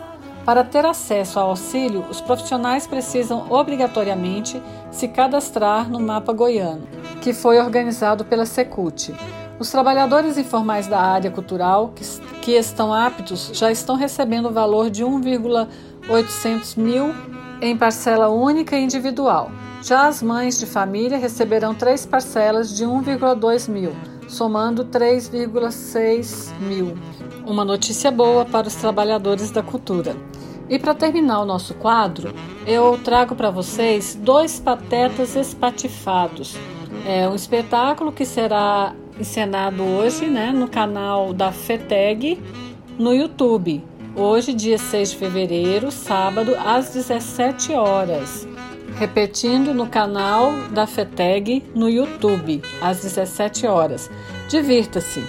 [0.49, 6.88] Para ter acesso ao auxílio, os profissionais precisam obrigatoriamente se cadastrar no mapa goiano,
[7.20, 9.14] que foi organizado pela Secult.
[9.59, 12.03] Os trabalhadores informais da área cultural que,
[12.40, 17.14] que estão aptos já estão recebendo o valor de 1,800 mil
[17.61, 19.51] em parcela única e individual.
[19.82, 23.94] Já as mães de família receberão três parcelas de 1,2 mil,
[24.26, 26.96] somando 3,6 mil.
[27.46, 30.16] Uma notícia boa para os trabalhadores da cultura.
[30.68, 32.34] E para terminar o nosso quadro,
[32.66, 36.56] eu trago para vocês dois patetas espatifados.
[37.06, 42.38] É um espetáculo que será encenado hoje né, no canal da FETEG
[42.98, 43.82] no YouTube.
[44.14, 48.46] Hoje, dia 6 de fevereiro, sábado, às 17 horas
[48.98, 54.10] repetindo no canal da FETEG no YouTube, às 17 horas.
[54.48, 55.22] Divirta-se!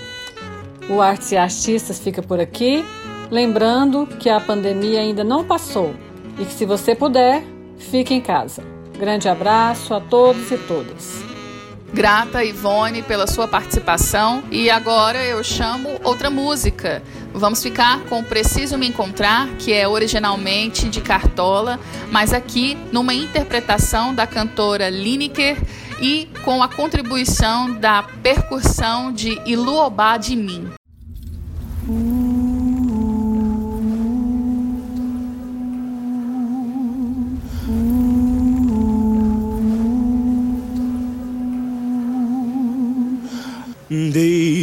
[0.90, 2.84] O Artes e Artistas fica por aqui,
[3.30, 5.94] lembrando que a pandemia ainda não passou
[6.38, 7.44] e que, se você puder,
[7.78, 8.64] fique em casa.
[8.98, 11.30] Grande abraço a todos e todas.
[11.94, 14.44] Grata, Ivone, pela sua participação.
[14.52, 17.02] E agora eu chamo outra música.
[17.34, 21.80] Vamos ficar com Preciso Me Encontrar, que é originalmente de Cartola,
[22.12, 25.58] mas aqui numa interpretação da cantora Lineker
[26.02, 30.70] e com a contribuição da percussão de Iluobá de Mim.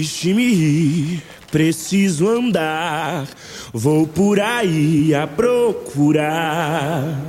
[0.07, 3.27] Deixe-me ir, preciso andar,
[3.75, 7.23] vou por aí a procurar.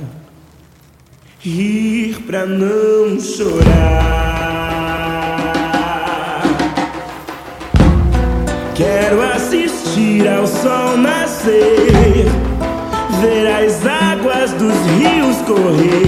[1.40, 3.58] Rir pra não chorar.
[8.76, 12.26] Quero assistir ao sol nascer,
[13.20, 16.06] ver as águas dos rios correr,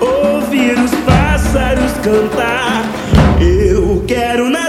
[0.00, 2.84] ouvir os pássaros cantar.
[3.40, 4.63] Eu quero nascer.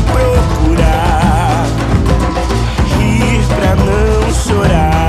[0.00, 1.66] procurar
[2.98, 5.08] rir pra não chorar.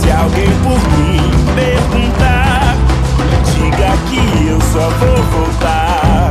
[0.00, 1.22] Se alguém por mim
[1.54, 2.76] perguntar,
[3.54, 6.30] diga que eu só vou voltar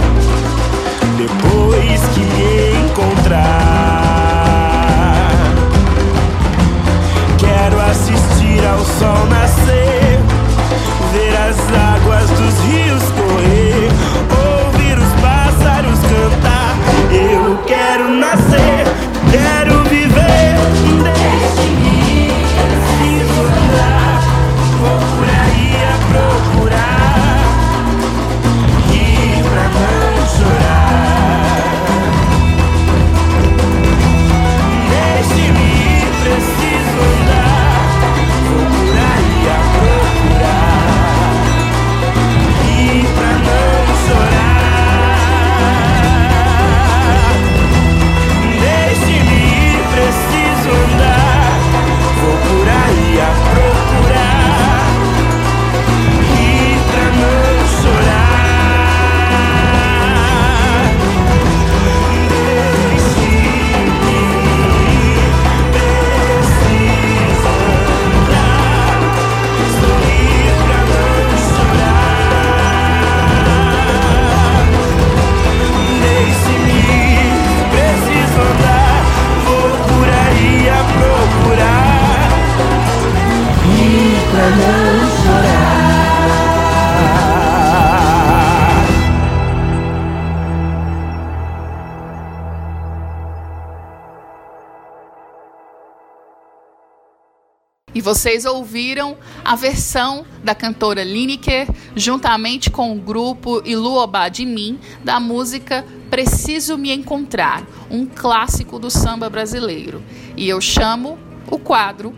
[1.18, 2.24] depois que
[2.86, 3.60] encontrar.
[7.38, 10.20] Quero assistir ao sol nascer,
[11.12, 11.58] ver as
[11.96, 13.29] águas dos rios correr.
[98.10, 105.20] Vocês ouviram a versão da cantora Lineker, juntamente com o grupo Iluobá de Mim, da
[105.20, 110.02] música Preciso Me Encontrar, um clássico do samba brasileiro.
[110.36, 111.20] E eu chamo
[111.52, 112.12] o quadro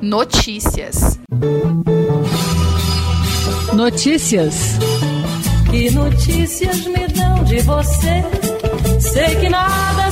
[0.00, 1.18] Notícias.
[3.72, 4.78] Notícias.
[5.68, 8.22] Que notícias me dão de você?
[9.00, 10.11] Sei que nada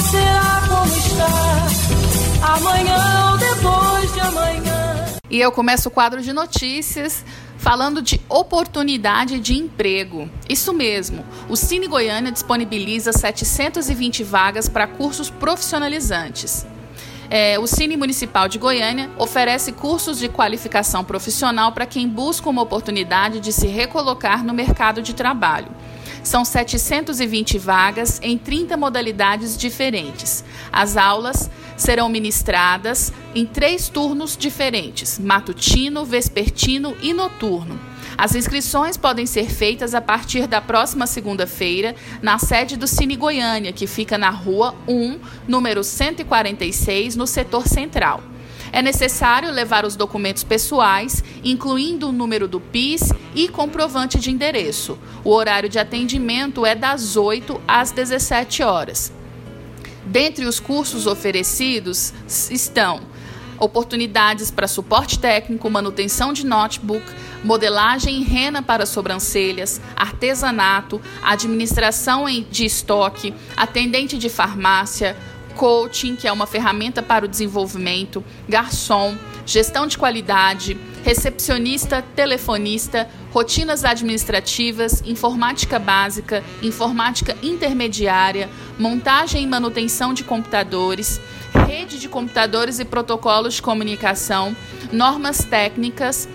[5.31, 7.25] E eu começo o quadro de notícias
[7.57, 10.29] falando de oportunidade de emprego.
[10.49, 16.67] Isso mesmo, o Cine Goiânia disponibiliza 720 vagas para cursos profissionalizantes.
[17.31, 22.63] É, o Cine Municipal de Goiânia oferece cursos de qualificação profissional para quem busca uma
[22.63, 25.69] oportunidade de se recolocar no mercado de trabalho.
[26.23, 30.45] São 720 vagas em 30 modalidades diferentes.
[30.73, 37.81] As aulas serão ministradas em três turnos diferentes: matutino, vespertino e noturno.
[38.17, 43.73] As inscrições podem ser feitas a partir da próxima segunda-feira na sede do Cine Goiânia,
[43.73, 45.19] que fica na Rua 1,
[45.49, 48.30] número 146, no setor central.
[48.73, 54.99] É necessário levar os documentos pessoais, incluindo o número do PIS e comprovante de endereço.
[55.25, 59.13] O horário de atendimento é das 8 às 17 horas.
[60.05, 62.13] Dentre os cursos oferecidos
[62.51, 63.01] estão
[63.61, 67.05] oportunidades para suporte técnico, manutenção de notebook,
[67.45, 75.15] modelagem em rena para sobrancelhas, artesanato, administração de estoque, atendente de farmácia,
[75.51, 83.85] coaching, que é uma ferramenta para o desenvolvimento, garçom, gestão de qualidade, recepcionista, telefonista, rotinas
[83.85, 88.49] administrativas, informática básica, informática intermediária,
[88.79, 91.21] montagem e manutenção de computadores,
[91.67, 94.57] rede de computadores e protocolos de comunicação,
[94.93, 96.29] normas técnicas,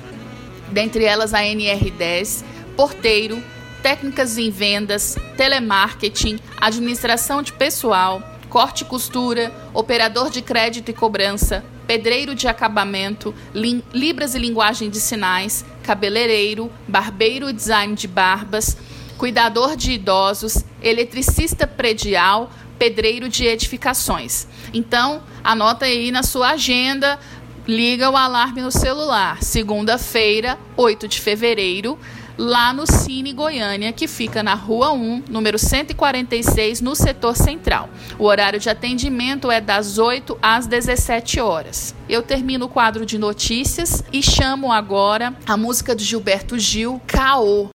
[0.72, 2.44] dentre elas a NR10,
[2.76, 3.42] porteiro,
[3.82, 11.62] técnicas em vendas, telemarketing, administração de pessoal, corte e costura, operador de crédito e cobrança,
[11.86, 13.36] pedreiro de acabamento,
[13.94, 18.78] libras e linguagem de sinais, cabeleireiro, barbeiro e design de barbas,
[19.18, 22.50] cuidador de idosos, eletricista predial,
[22.80, 24.48] pedreiro de edificações.
[24.74, 27.20] Então, anota aí na sua agenda,
[27.68, 29.44] liga o alarme no celular.
[29.44, 32.00] Segunda-feira, 8 de fevereiro,
[32.38, 37.90] lá no Cine Goiânia, que fica na Rua 1, número 146, no setor central.
[38.18, 41.96] O horário de atendimento é das 8 às 17 horas.
[42.08, 47.75] Eu termino o quadro de notícias e chamo agora a música de Gilberto Gil, Caô.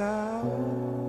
[0.00, 0.99] cacao.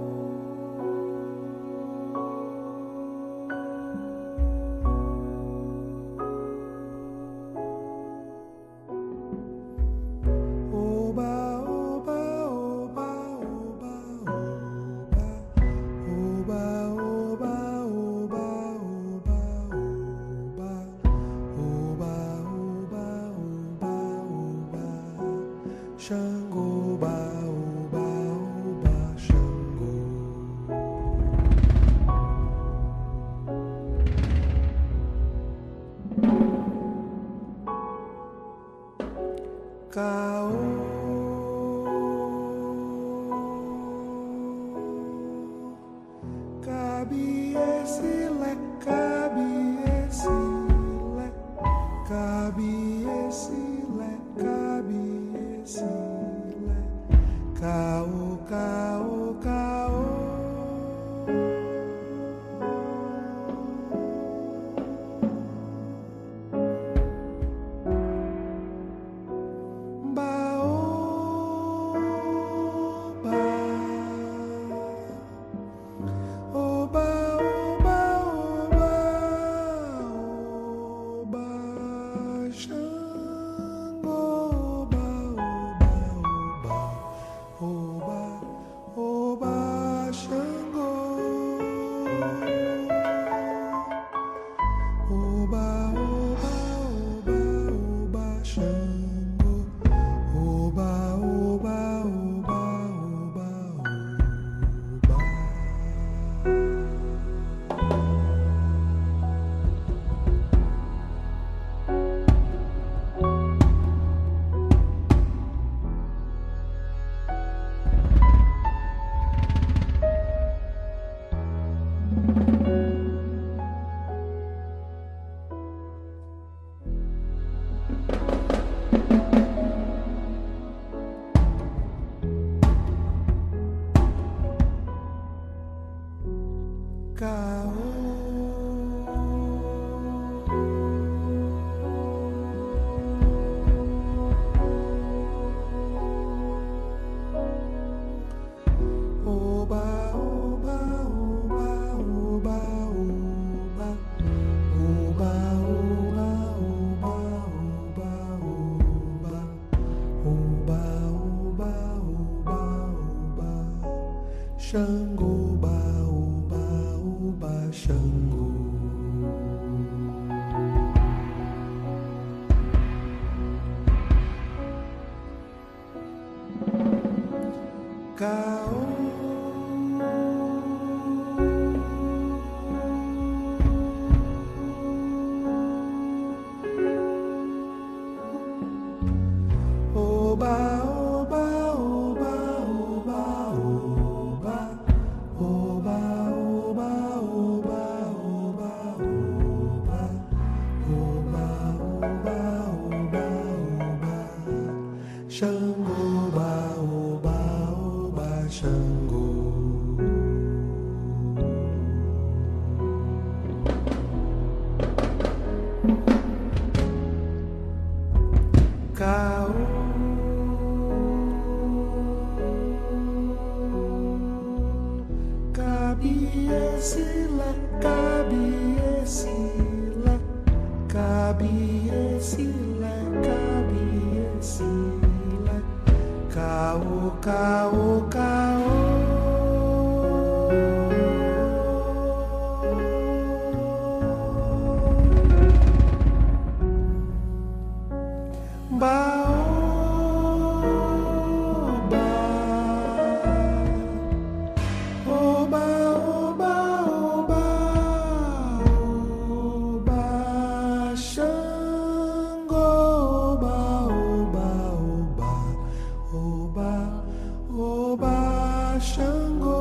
[268.82, 269.06] 想
[269.40, 269.61] 过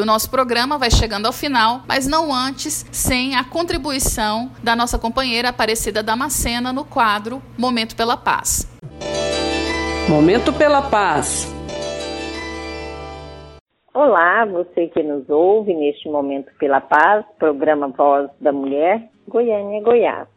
[0.00, 4.74] E o nosso programa vai chegando ao final, mas não antes sem a contribuição da
[4.74, 8.66] nossa companheira Aparecida Damascena no quadro Momento pela Paz.
[10.08, 11.54] Momento pela Paz.
[13.92, 20.28] Olá, você que nos ouve neste Momento pela Paz, programa Voz da Mulher, Goiânia, Goiás.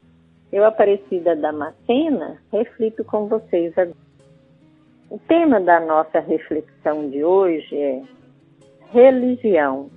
[0.52, 3.96] Eu, Aparecida Damascena, reflito com vocês agora.
[5.10, 8.02] O tema da nossa reflexão de hoje é
[8.94, 9.90] religião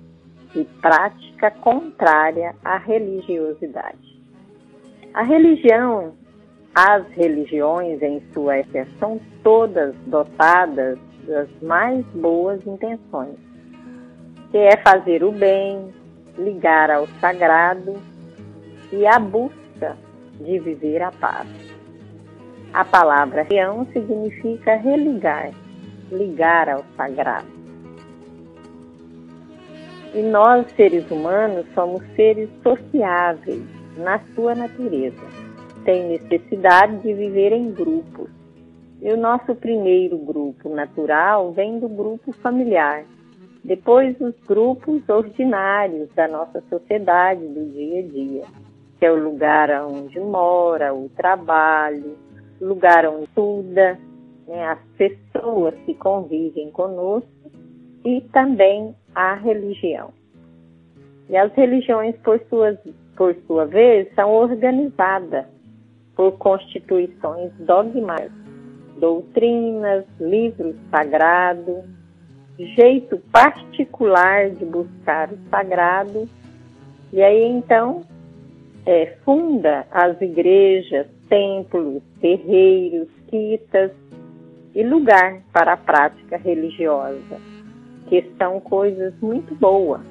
[0.55, 4.17] e prática contrária à religiosidade.
[5.13, 6.13] A religião,
[6.73, 8.57] as religiões em sua
[8.99, 13.37] são todas dotadas das mais boas intenções,
[14.49, 15.93] que é fazer o bem,
[16.35, 17.93] ligar ao sagrado
[18.91, 19.95] e a busca
[20.39, 21.47] de viver a paz.
[22.73, 25.51] A palavra religião significa religar,
[26.11, 27.56] ligar ao sagrado.
[30.13, 33.63] E nós, seres humanos, somos seres sociáveis
[33.97, 35.23] na sua natureza.
[35.83, 38.29] Tem necessidade de viver em grupos.
[39.01, 43.03] E o nosso primeiro grupo natural vem do grupo familiar.
[43.63, 48.43] Depois, os grupos ordinários da nossa sociedade, do dia a dia,
[48.97, 52.17] que é o lugar onde mora, o trabalho,
[52.59, 53.99] lugar onde estuda,
[54.47, 57.29] né, as pessoas que convivem conosco
[58.05, 60.13] e também a religião.
[61.27, 62.77] E as religiões, por, suas,
[63.15, 65.45] por sua vez, são organizadas
[66.15, 68.31] por constituições dogmáticas,
[68.99, 71.83] doutrinas, livros sagrados,
[72.59, 76.29] jeito particular de buscar o sagrado,
[77.11, 78.03] e aí então
[78.85, 83.91] é, funda as igrejas, templos, terreiros, quitas
[84.75, 87.56] e lugar para a prática religiosa
[88.07, 90.01] que são coisas muito boas.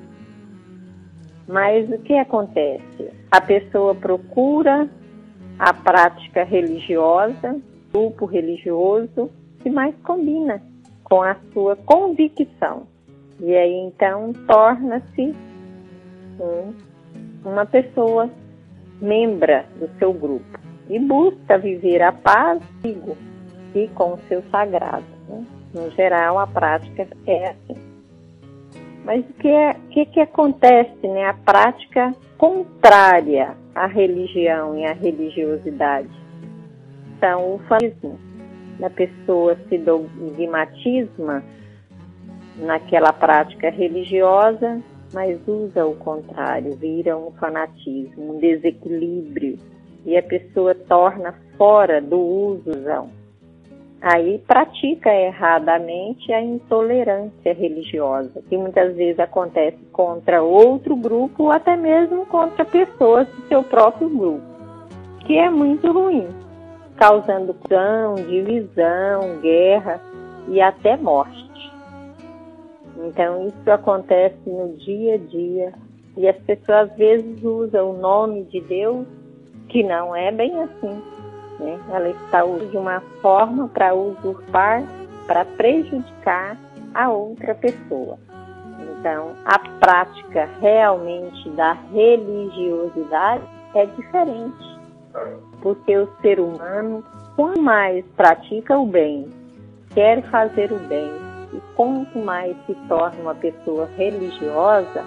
[1.49, 3.11] Mas o que acontece?
[3.31, 4.89] A pessoa procura
[5.59, 7.61] a prática religiosa,
[7.93, 9.31] grupo religioso,
[9.61, 10.63] que mais combina
[11.05, 12.87] com a sua convicção.
[13.41, 15.35] E aí então torna-se
[16.41, 16.75] um,
[17.45, 18.29] uma pessoa
[19.01, 22.61] membra do seu grupo e busca viver a paz
[23.75, 25.05] e com o seu sagrado.
[25.29, 25.45] Né?
[25.75, 27.86] No geral, a prática é assim.
[29.07, 31.27] Mas o que, é, que, que acontece, né?
[31.27, 36.11] A prática contrária à religião e à religiosidade.
[37.17, 38.19] Então, o fanatismo
[38.81, 41.43] da pessoa se dogmatisma
[42.57, 44.83] naquela prática religiosa,
[45.15, 49.57] mas usa o contrário, vira um fanatismo, um desequilíbrio,
[50.05, 52.73] e a pessoa torna fora do uso
[54.07, 61.77] aí pratica erradamente a intolerância religiosa, que muitas vezes acontece contra outro grupo ou até
[61.77, 64.45] mesmo contra pessoas do seu próprio grupo,
[65.27, 66.29] que é muito ruim,
[66.97, 70.01] causando confusão, divisão, guerra
[70.49, 71.45] e até morte.
[72.99, 75.73] Então isso acontece no dia a dia
[76.17, 79.05] e as pessoas às vezes usam o nome de Deus
[79.69, 81.16] que não é bem assim
[81.59, 81.79] né?
[81.91, 84.83] Ela está de uma forma para usurpar,
[85.27, 86.57] para prejudicar
[86.95, 88.19] a outra pessoa.
[88.99, 94.81] Então, a prática realmente da religiosidade é diferente,
[95.63, 97.05] porque o ser humano,
[97.37, 99.29] quanto mais pratica o bem,
[99.95, 101.11] quer fazer o bem,
[101.53, 105.05] e quanto mais se torna uma pessoa religiosa,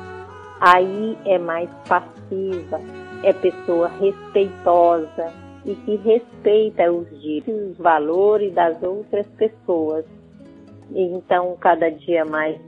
[0.62, 2.80] aí é mais passiva,
[3.24, 5.34] é pessoa respeitosa,
[5.66, 10.06] e que respeita os direitos, os valores das outras pessoas.
[10.92, 12.60] Então, cada dia mais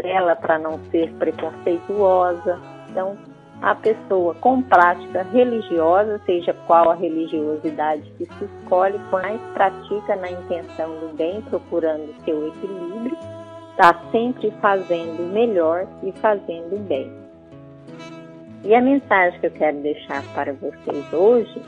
[0.00, 2.58] zela para não ser preconceituosa.
[2.90, 3.16] Então,
[3.62, 10.30] a pessoa com prática religiosa, seja qual a religiosidade que se escolhe, mais pratica na
[10.30, 13.16] intenção do bem, procurando seu equilíbrio,
[13.70, 17.10] está sempre fazendo melhor e fazendo bem.
[18.64, 21.62] E a mensagem que eu quero deixar para vocês hoje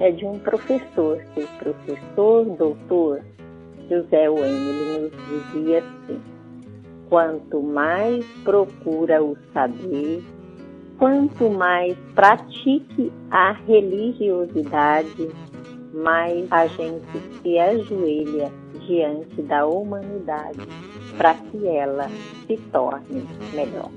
[0.00, 3.20] é de um professor, seu professor doutor
[3.88, 6.20] José Wayne, ele nos dizia assim:
[7.08, 10.22] quanto mais procura o saber,
[10.98, 15.28] quanto mais pratique a religiosidade,
[15.92, 18.50] mais a gente se ajoelha
[18.86, 20.66] diante da humanidade
[21.16, 22.08] para que ela
[22.46, 23.90] se torne melhor.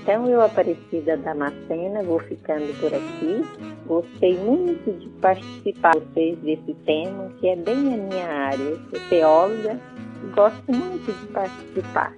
[0.00, 3.44] Então, eu, Aparecida Damascena, vou ficando por aqui.
[3.88, 8.62] Gostei muito de participar com vocês desse tema, que é bem a minha área.
[8.62, 9.80] Eu sou teóloga
[10.22, 12.14] e gosto muito de participar.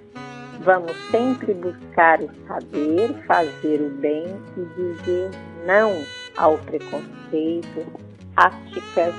[0.64, 4.24] Vamos sempre buscar o saber, fazer o bem
[4.56, 5.30] e dizer
[5.64, 5.92] não
[6.36, 7.86] ao preconceito,
[8.34, 9.14] práticas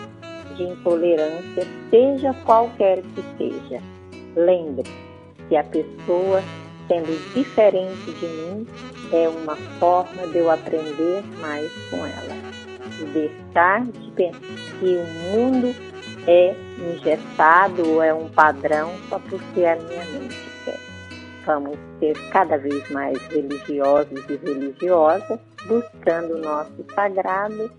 [0.57, 3.81] de intolerância, seja qualquer que seja.
[4.35, 4.91] Lembre
[5.47, 6.43] que a pessoa
[6.91, 8.67] sendo diferente de mim,
[9.13, 12.40] é uma forma de eu aprender mais com ela.
[13.05, 14.39] Deixar de pensar
[14.79, 15.75] que o mundo
[16.27, 20.79] é engessado ou é um padrão só porque a minha mente quer.
[21.45, 27.71] Vamos ser cada vez mais religiosos e religiosas, buscando o nosso sagrado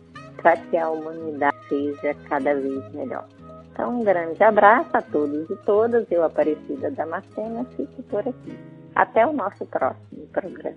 [0.43, 3.27] para que a humanidade seja cada vez melhor.
[3.73, 6.07] Então, um grande abraço a todos e todas.
[6.11, 8.59] Eu, Aparecida Damascena, fico por aqui.
[8.95, 10.77] Até o nosso próximo programa.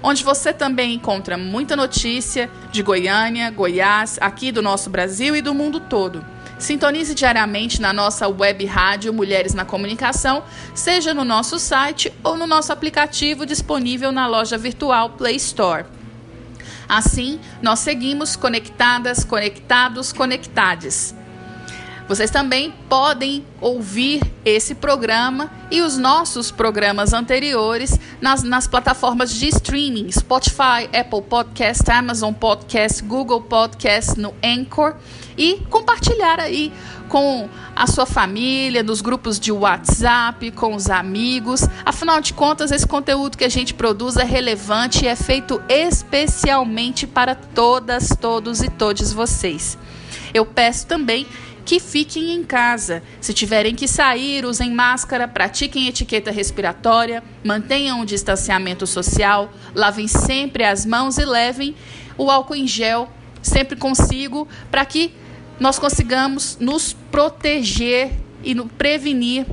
[0.06, 5.52] onde você também encontra muita notícia de Goiânia, Goiás, aqui do nosso Brasil e do
[5.52, 6.24] mundo todo.
[6.60, 10.44] Sintonize diariamente na nossa web rádio Mulheres na Comunicação,
[10.76, 15.86] seja no nosso site ou no nosso aplicativo disponível na loja virtual Play Store.
[16.88, 21.15] Assim, nós seguimos conectadas, conectados, conectades.
[22.08, 29.48] Vocês também podem ouvir esse programa e os nossos programas anteriores nas, nas plataformas de
[29.48, 34.94] streaming: Spotify, Apple Podcast, Amazon Podcast, Google Podcast, no Anchor
[35.36, 36.72] e compartilhar aí
[37.08, 41.62] com a sua família, nos grupos de WhatsApp, com os amigos.
[41.84, 47.06] Afinal de contas, esse conteúdo que a gente produz é relevante e é feito especialmente
[47.06, 49.76] para todas, todos e todos vocês.
[50.32, 51.26] Eu peço também
[51.66, 53.02] que fiquem em casa.
[53.20, 60.64] Se tiverem que sair, usem máscara, pratiquem etiqueta respiratória, mantenham o distanciamento social, lavem sempre
[60.64, 61.74] as mãos e levem
[62.16, 63.10] o álcool em gel
[63.46, 65.12] sempre consigo para que
[65.58, 68.12] nós consigamos nos proteger
[68.42, 69.46] e prevenir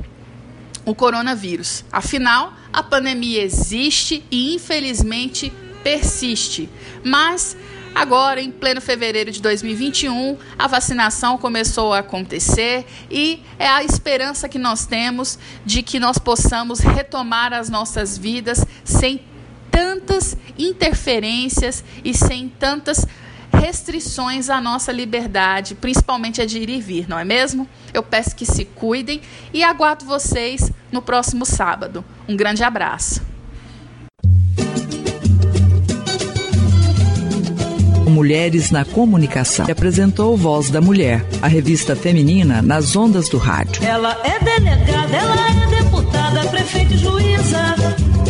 [0.84, 1.84] o coronavírus.
[1.90, 5.52] Afinal, A pandemia existe e infelizmente
[5.84, 6.68] persiste,
[7.04, 7.56] mas
[7.94, 14.48] Agora, em pleno fevereiro de 2021, a vacinação começou a acontecer e é a esperança
[14.48, 19.22] que nós temos de que nós possamos retomar as nossas vidas sem
[19.70, 23.06] tantas interferências e sem tantas
[23.52, 27.68] restrições à nossa liberdade, principalmente a de ir e vir, não é mesmo?
[27.92, 29.20] Eu peço que se cuidem
[29.52, 32.04] e aguardo vocês no próximo sábado.
[32.28, 33.33] Um grande abraço.
[38.06, 39.66] Mulheres na Comunicação.
[39.70, 43.84] Apresentou Voz da Mulher, a revista feminina nas ondas do rádio.
[43.84, 47.74] Ela é delegada, ela é deputada, prefeita e juíza.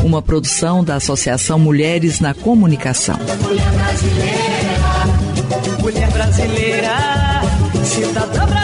[0.05, 3.17] Uma produção da Associação Mulheres na Comunicação.
[3.43, 4.79] Mulher brasileira,
[5.81, 6.91] mulher brasileira,
[7.85, 8.64] cidadã brasileira.